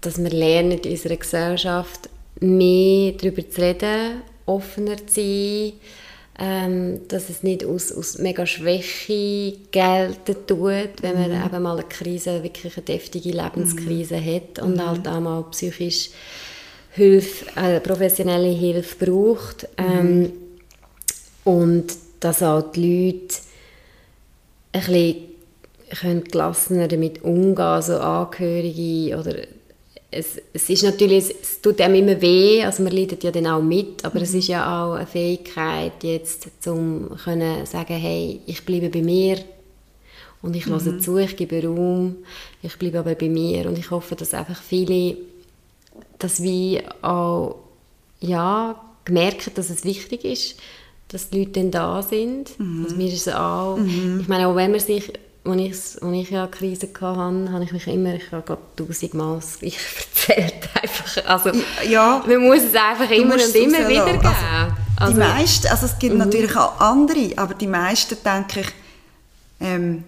dass 0.00 0.22
wir 0.22 0.30
lernen 0.30 0.78
in 0.78 0.90
unserer 0.90 1.16
Gesellschaft 1.16 2.10
mehr 2.40 3.12
darüber 3.12 3.48
zu 3.48 3.60
reden, 3.60 4.22
offener 4.44 4.98
zu 5.06 5.14
sein, 5.14 5.72
ähm, 6.38 7.08
dass 7.08 7.30
es 7.30 7.42
nicht 7.42 7.64
aus, 7.64 7.90
aus 7.92 8.18
mega 8.18 8.44
Schwäche 8.44 9.54
gelten 9.70 10.36
tut, 10.46 11.02
wenn 11.02 11.14
man 11.14 11.30
mhm. 11.30 11.46
eben 11.46 11.62
mal 11.62 11.78
eine 11.78 11.88
Krise, 11.88 12.42
wirklich 12.42 12.76
eine 12.76 12.84
deftige 12.84 13.30
Lebenskrise 13.30 14.18
mhm. 14.18 14.34
hat 14.34 14.58
und 14.58 14.74
mhm. 14.74 14.86
halt 14.86 15.08
auch 15.08 15.20
mal 15.20 15.44
psychisch 15.50 16.10
Hilfe, 16.90 17.46
äh, 17.58 17.80
professionelle 17.80 18.48
Hilfe 18.48 19.04
braucht. 19.04 19.66
Ähm, 19.78 20.20
mhm. 20.20 20.32
und 21.44 22.05
dass 22.26 22.42
auch 22.42 22.72
die 22.72 23.12
Leute 23.14 23.36
ein 24.72 24.80
bisschen 24.80 25.16
können 26.00 26.24
gelassener 26.24 26.88
damit 26.88 27.22
umgehen, 27.22 27.60
also 27.60 27.98
Angehörige 27.98 29.16
oder 29.16 29.36
es, 30.10 30.40
es 30.52 30.68
ist 30.68 30.82
natürlich, 30.82 31.32
es 31.40 31.60
tut 31.60 31.80
einem 31.80 31.94
immer 31.94 32.20
weh, 32.20 32.64
also 32.64 32.82
man 32.82 32.92
leidet 32.92 33.22
ja 33.22 33.30
dann 33.30 33.46
auch 33.46 33.62
mit, 33.62 34.04
aber 34.04 34.16
mhm. 34.16 34.24
es 34.24 34.34
ist 34.34 34.48
ja 34.48 34.64
auch 34.66 34.94
eine 34.94 35.06
Fähigkeit 35.06 36.02
jetzt, 36.02 36.48
zum 36.60 37.16
können 37.22 37.64
sagen, 37.64 37.94
hey, 37.94 38.40
ich 38.46 38.64
bleibe 38.64 38.88
bei 38.88 39.02
mir 39.02 39.38
und 40.42 40.56
ich 40.56 40.66
höre 40.66 40.80
mhm. 40.80 41.00
zu, 41.00 41.18
ich 41.18 41.36
gebe 41.36 41.62
Raum, 41.62 42.16
ich 42.60 42.76
bleibe 42.76 42.98
aber 42.98 43.14
bei 43.14 43.28
mir 43.28 43.68
und 43.68 43.78
ich 43.78 43.92
hoffe, 43.92 44.16
dass 44.16 44.34
einfach 44.34 44.60
viele, 44.60 45.16
dass 46.18 46.42
wir 46.42 46.82
auch, 47.02 47.56
ja, 48.18 48.80
gemerkt, 49.04 49.56
dass 49.56 49.70
es 49.70 49.84
wichtig 49.84 50.24
ist, 50.24 50.56
dass 51.16 51.30
die 51.30 51.40
Leute 51.40 51.60
dann 51.60 51.70
da 51.70 52.02
sind. 52.02 52.58
Mhm. 52.58 52.84
Also 52.84 52.96
mir 52.96 53.12
ist 53.12 53.26
es 53.26 53.34
auch, 53.34 53.76
mhm. 53.76 54.20
ich 54.20 54.28
meine, 54.28 54.48
auch 54.48 54.56
wenn 54.56 54.70
man 54.70 54.80
sich 54.80 55.12
als 55.44 55.60
ich, 55.60 56.02
als 56.02 56.12
ich 56.12 56.30
ja 56.30 56.42
eine 56.42 56.50
Krise 56.50 56.88
hatte, 56.88 57.52
habe 57.52 57.64
ich 57.64 57.72
mich 57.72 57.86
immer, 57.86 58.14
ich 58.14 58.32
habe 58.32 58.42
glaube 58.42 58.62
tausendmal 58.76 59.40
Gleiche 59.60 59.78
erzählt. 60.14 60.68
Einfach, 60.82 61.26
also, 61.26 61.50
ja, 61.88 62.22
man 62.26 62.40
muss 62.40 62.62
es 62.62 62.74
einfach 62.74 63.10
immer 63.10 63.34
und 63.34 63.54
immer 63.54 63.88
wieder 63.88 64.12
geben. 64.12 64.26
Also, 64.26 64.72
also, 64.96 65.12
die 65.12 65.18
meisten, 65.18 65.66
also 65.68 65.86
es 65.86 65.98
gibt 65.98 66.14
uh 66.14 66.18
natürlich 66.18 66.56
auch 66.56 66.80
andere, 66.80 67.32
aber 67.36 67.54
die 67.54 67.66
meisten 67.66 68.16
denke 68.24 68.60
ich, 68.60 68.66
ähm, 69.60 70.04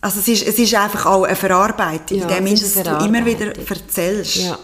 also 0.00 0.20
es 0.20 0.28
ist, 0.28 0.46
es 0.46 0.58
ist 0.58 0.74
einfach 0.74 1.06
auch 1.06 1.24
eine 1.24 1.34
Verarbeitung, 1.34 2.18
ja, 2.18 2.28
in 2.28 2.44
dem 2.44 2.54
dass 2.54 2.74
du 2.74 3.04
immer 3.04 3.24
wieder 3.24 3.56
erzählst. 3.56 4.36
Ja. 4.36 4.58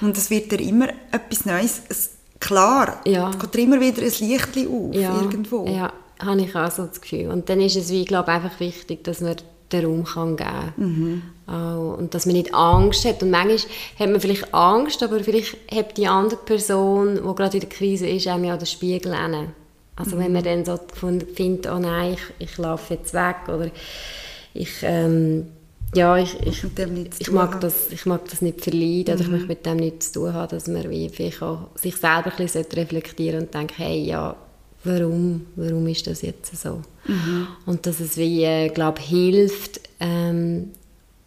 Und 0.00 0.16
es 0.16 0.30
wird 0.30 0.50
dir 0.50 0.60
immer 0.60 0.88
etwas 1.12 1.44
Neues, 1.44 1.82
es, 1.88 2.10
klar, 2.46 3.00
ja. 3.04 3.30
es 3.30 3.38
geht 3.38 3.54
dir 3.54 3.62
immer 3.62 3.80
wieder 3.80 4.02
ein 4.02 4.12
Licht 4.20 4.68
auf, 4.68 4.94
ja. 4.94 5.20
irgendwo. 5.20 5.66
Ja 5.66 5.92
habe 6.18 6.40
ich 6.40 6.54
auch 6.54 6.70
so 6.70 6.86
das 6.86 7.00
Gefühl. 7.00 7.28
Und 7.28 7.48
dann 7.48 7.60
ist 7.60 7.76
es, 7.76 7.90
wie, 7.90 8.04
glaube 8.04 8.28
einfach 8.28 8.58
wichtig, 8.60 9.04
dass 9.04 9.20
man 9.20 9.36
den 9.72 9.84
Raum 9.84 10.04
kann 10.04 10.36
geben 10.36 10.48
kann. 10.48 10.72
Mhm. 10.76 11.22
Auch, 11.46 11.98
und 11.98 12.14
dass 12.14 12.26
man 12.26 12.36
nicht 12.36 12.54
Angst 12.54 13.04
hat. 13.04 13.22
Und 13.22 13.30
manchmal 13.30 13.58
hat 13.98 14.10
man 14.10 14.20
vielleicht 14.20 14.54
Angst, 14.54 15.02
aber 15.02 15.20
vielleicht 15.20 15.56
hat 15.72 15.96
die 15.96 16.06
andere 16.06 16.40
Person, 16.40 17.16
die 17.16 17.34
gerade 17.34 17.56
in 17.56 17.60
der 17.60 17.68
Krise 17.68 18.06
ist, 18.06 18.28
auch 18.28 18.38
ja 18.38 18.56
den 18.56 18.66
Spiegel 18.66 19.16
hin. 19.16 19.48
Also 19.96 20.16
mhm. 20.16 20.20
wenn 20.20 20.32
man 20.32 20.44
dann 20.44 20.64
so 20.64 20.78
findet, 21.34 21.70
oh 21.70 21.78
nein, 21.78 22.14
ich, 22.14 22.50
ich 22.50 22.58
laufe 22.58 22.94
jetzt 22.94 23.14
weg 23.14 23.48
oder 23.48 23.70
ich... 24.54 24.70
Ähm, 24.82 25.48
ja, 25.94 26.16
ich, 26.18 26.34
ich, 26.42 26.64
ich, 27.18 27.30
mag 27.30 27.60
das, 27.60 27.90
ich 27.90 28.06
mag 28.06 28.28
das 28.28 28.42
nicht 28.42 28.62
verleiden, 28.62 29.16
mhm. 29.16 29.22
ich 29.22 29.28
möchte 29.28 29.46
mit 29.46 29.66
dem 29.66 29.76
nichts 29.76 30.12
zu 30.12 30.20
tun 30.20 30.34
haben, 30.34 30.50
dass 30.50 30.66
man 30.66 30.90
wie 30.90 31.08
vielleicht 31.08 31.42
auch 31.42 31.68
sich 31.74 31.96
selber 31.96 32.30
ein 32.30 32.36
bisschen 32.36 32.64
reflektieren 32.72 33.42
und 33.42 33.54
denken, 33.54 33.74
hey, 33.76 34.04
ja, 34.04 34.36
warum, 34.84 35.46
warum 35.56 35.86
ist 35.86 36.06
das 36.06 36.22
jetzt 36.22 36.56
so? 36.60 36.82
Mhm. 37.06 37.46
Und 37.66 37.86
dass 37.86 38.00
es 38.00 38.16
wie, 38.16 38.44
äh, 38.44 38.68
glaube 38.68 39.00
hilft, 39.00 39.80
ähm, 40.00 40.72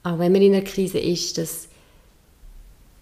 auch 0.03 0.20
wenn 0.20 0.32
man 0.32 0.41
in 0.41 0.53
einer 0.53 0.64
Krise 0.64 0.99
ist, 0.99 1.38
dass, 1.38 1.68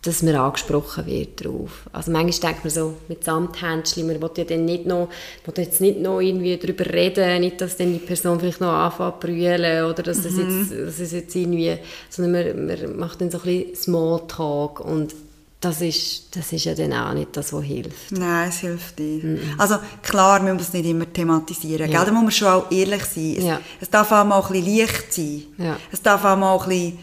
dass 0.03 0.21
man 0.23 0.35
angesprochen 0.35 1.05
wird 1.05 1.43
darauf. 1.43 1.87
Also 1.91 2.11
manchmal 2.11 2.51
denkt 2.51 2.63
man 2.63 2.73
so, 2.73 2.93
mit 3.07 3.23
Samthändchen, 3.23 4.07
man 4.07 4.21
will 4.21 4.31
ja 4.37 4.43
dann 4.43 4.65
nicht 4.65 4.85
noch, 4.85 5.09
will 5.45 5.63
jetzt 5.63 5.81
nicht 5.81 5.99
noch 5.99 6.21
irgendwie 6.21 6.57
darüber 6.57 6.85
reden, 6.85 7.41
nicht, 7.41 7.59
dass 7.59 7.77
dann 7.77 7.93
die 7.93 7.99
Person 7.99 8.39
vielleicht 8.39 8.61
noch 8.61 8.71
anfängt 8.71 9.21
zu 9.21 9.27
brüllen 9.27 9.85
oder 9.85 10.03
dass, 10.03 10.19
mhm. 10.19 10.25
es 10.25 10.37
jetzt, 10.37 10.87
dass 10.87 10.99
es 10.99 11.11
jetzt 11.11 11.35
irgendwie, 11.35 11.77
sondern 12.09 12.55
man, 12.55 12.67
man 12.67 12.97
macht 12.97 13.21
dann 13.21 13.31
so 13.31 13.39
ein 13.39 13.43
bisschen 13.43 13.75
Smalltalk 13.75 14.79
und 14.79 15.13
das 15.59 15.81
ist, 15.81 16.35
das 16.35 16.53
ist 16.53 16.65
ja 16.65 16.75
dann 16.75 16.93
auch 16.93 17.13
nicht 17.13 17.35
das, 17.35 17.51
was 17.51 17.63
hilft. 17.63 18.11
Nein, 18.11 18.49
es 18.49 18.59
hilft 18.59 18.99
nicht. 18.99 19.23
Mm 19.23 19.37
Also 19.57 19.77
klar, 20.03 20.39
man 20.41 20.53
muss 20.53 20.67
es 20.67 20.73
nicht 20.73 20.85
immer 20.85 21.11
thematisieren. 21.11 21.89
Ja. 21.89 22.05
Da 22.05 22.11
muss 22.11 22.21
man 22.21 22.31
schon 22.31 22.47
auch 22.47 22.71
ehrlich 22.71 23.03
sein. 23.05 23.35
Es, 23.37 23.43
ja. 23.43 23.59
es 23.81 23.89
darf 23.89 24.11
auch 24.11 24.23
mal 24.23 24.39
ein 24.39 24.47
bisschen 24.47 24.77
leicht 24.77 25.13
sein. 25.13 25.43
Ja. 25.57 25.77
Es 25.91 26.01
darf 26.01 26.23
auch 26.25 26.37
mal 26.37 26.55
ein 26.55 26.69
bisschen 26.69 26.99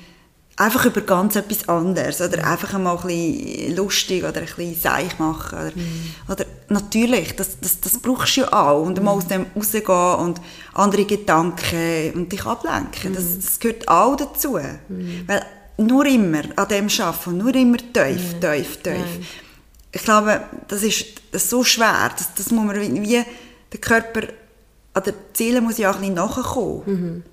einfach 0.56 0.84
über 0.86 1.00
ganz 1.00 1.36
etwas 1.36 1.68
anderes 1.68 2.20
oder 2.20 2.46
einfach 2.46 2.74
einmal 2.74 2.96
ein 2.96 3.06
bisschen 3.06 3.76
lustig 3.76 4.22
oder 4.22 4.40
ein 4.40 4.46
bisschen 4.46 4.74
seich 4.80 5.18
machen 5.18 5.58
oder, 5.58 5.72
mhm. 5.74 6.14
oder 6.28 6.44
natürlich, 6.68 7.34
das, 7.34 7.58
das, 7.60 7.80
das 7.80 7.98
brauchst 7.98 8.36
du 8.36 8.42
ja 8.42 8.52
auch 8.52 8.84
und 8.84 8.98
mhm. 8.98 9.04
mal 9.04 9.12
aus 9.12 9.26
dem 9.26 9.46
rausgehen 9.56 10.18
und 10.20 10.40
andere 10.72 11.04
Gedanken 11.04 12.12
und 12.14 12.32
dich 12.32 12.44
ablenken, 12.44 13.10
mhm. 13.10 13.14
das, 13.14 13.38
das 13.38 13.58
gehört 13.58 13.88
auch 13.88 14.16
dazu, 14.16 14.58
mhm. 14.88 15.24
weil 15.26 15.44
nur 15.76 16.06
immer 16.06 16.42
an 16.56 16.68
dem 16.68 16.88
arbeiten, 17.00 17.36
nur 17.36 17.54
immer 17.54 17.78
tief, 17.78 18.38
tief, 18.40 18.76
tief. 18.82 19.40
Ich 19.90 20.02
glaube, 20.02 20.40
das 20.68 20.82
ist, 20.82 21.04
so 21.32 21.64
schwer, 21.64 22.10
das, 22.16 22.34
das 22.34 22.50
muss 22.50 22.64
man 22.64 22.80
wie, 22.80 23.02
wie 23.02 23.24
der 23.72 23.80
Körper, 23.80 24.22
an 24.92 25.02
den 25.02 25.14
Zielen 25.32 25.64
muss 25.64 25.78
ja 25.78 25.90
auch 25.90 25.96
ein 25.96 26.00
bisschen 26.00 26.14
nachkommen. 26.14 27.24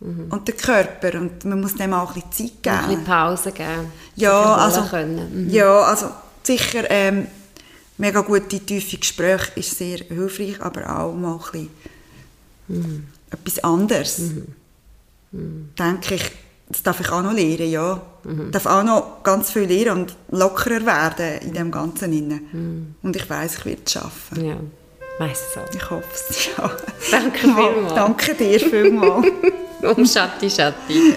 Mhm. 0.00 0.26
Und 0.30 0.48
der 0.48 0.54
Körper, 0.54 1.18
und 1.18 1.44
man 1.44 1.60
muss 1.60 1.74
dem 1.74 1.92
auch 1.92 2.14
ein 2.14 2.22
bisschen 2.22 2.50
Zeit 2.50 2.62
geben. 2.62 2.76
Ein 2.76 2.88
bisschen 2.88 3.04
Pause 3.04 3.52
geben. 3.52 3.92
Ja, 4.16 4.54
also, 4.54 4.82
mhm. 4.96 5.48
ja, 5.50 5.80
also 5.82 6.10
sicher 6.42 6.90
ähm, 6.90 7.26
mega 7.98 8.22
gute, 8.22 8.60
tiefe 8.60 8.96
Gespräche 8.96 9.52
ist 9.56 9.76
sehr 9.76 9.98
hilfreich, 9.98 10.60
aber 10.60 10.98
auch 10.98 11.12
mal 11.12 11.34
ein 11.34 11.38
bisschen 11.38 11.70
mhm. 12.68 13.06
etwas 13.30 13.58
anderes. 13.62 14.18
Mhm. 14.18 14.46
mhm. 15.32 15.68
Denke 15.78 16.14
ich, 16.14 16.32
das 16.70 16.82
darf 16.82 17.00
ich 17.00 17.10
auch 17.10 17.22
noch 17.22 17.32
lernen, 17.32 17.70
ja. 17.70 18.00
Mhm. 18.24 18.46
Ich 18.46 18.50
darf 18.52 18.66
auch 18.66 18.82
noch 18.82 19.22
ganz 19.22 19.50
viel 19.50 19.64
lernen 19.64 20.02
und 20.02 20.16
lockerer 20.30 20.86
werden 20.86 21.40
in 21.42 21.52
dem 21.52 21.70
Ganzen. 21.70 22.10
Mhm. 22.52 22.94
Und 23.02 23.16
ich 23.16 23.28
weiß, 23.28 23.58
ich 23.58 23.64
werde 23.66 23.82
es 23.84 23.92
schaffen. 23.92 24.44
Ja, 24.44 24.56
weiss 25.18 25.40
so. 25.54 25.60
Ich 25.74 25.90
hoffe 25.90 26.08
es, 26.12 26.46
ja. 26.56 26.70
Danke 27.10 27.38
vielmals. 27.38 27.94
Danke 27.94 28.34
dir 28.34 28.60
vielmals. 28.60 29.26
um 29.96 30.06
Schatti 30.06 30.50
Schatti. 30.50 31.16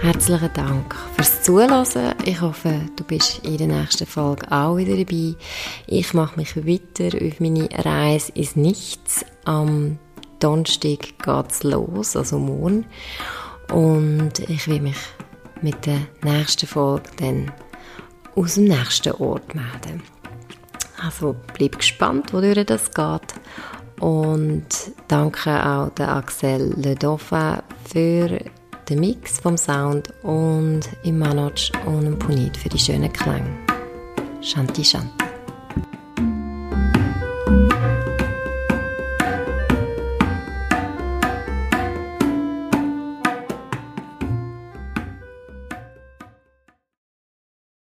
Herzlichen 0.00 0.52
Dank 0.54 0.96
fürs 1.14 1.42
Zuhören. 1.42 1.86
Ich 2.24 2.40
hoffe, 2.40 2.80
du 2.96 3.04
bist 3.04 3.44
in 3.44 3.58
der 3.58 3.68
nächsten 3.68 4.06
Folge 4.06 4.50
auch 4.50 4.76
wieder 4.76 4.96
dabei. 4.96 5.34
Ich 5.86 6.14
mache 6.14 6.36
mich 6.36 6.56
weiter 6.56 7.16
auf 7.16 7.38
meine 7.38 7.68
Reise 7.84 8.32
ins 8.32 8.56
Nichts. 8.56 9.24
Am 9.44 9.98
Donnerstag 10.40 11.14
geht's 11.22 11.62
los, 11.62 12.16
also 12.16 12.38
morgen. 12.38 12.86
Und 13.72 14.38
ich 14.48 14.66
will 14.66 14.80
mich 14.80 14.98
mit 15.62 15.86
der 15.86 16.00
nächsten 16.22 16.66
Folge 16.66 17.10
dann 17.18 17.52
aus 18.34 18.54
dem 18.54 18.64
nächsten 18.64 19.12
Ort 19.12 19.54
melden. 19.54 20.02
Also 21.02 21.36
bleib 21.54 21.78
gespannt, 21.78 22.32
wodurch 22.32 22.66
das 22.66 22.90
geht. 22.90 23.34
Und 24.00 24.66
danke 25.08 25.50
auch 25.50 25.90
der 25.90 26.16
Axel 26.16 26.74
Le 26.76 26.94
Dauphin 26.94 27.58
für 27.84 28.38
den 28.88 29.00
Mix 29.00 29.38
vom 29.38 29.56
Sound 29.56 30.12
und 30.22 30.80
im 31.04 31.18
Manoj 31.18 31.70
und 31.86 32.18
Punit 32.18 32.56
für 32.56 32.70
die 32.70 32.78
schönen 32.78 33.12
Klänge. 33.12 33.56
Shanti 34.40 34.82
Shanti. 34.82 35.29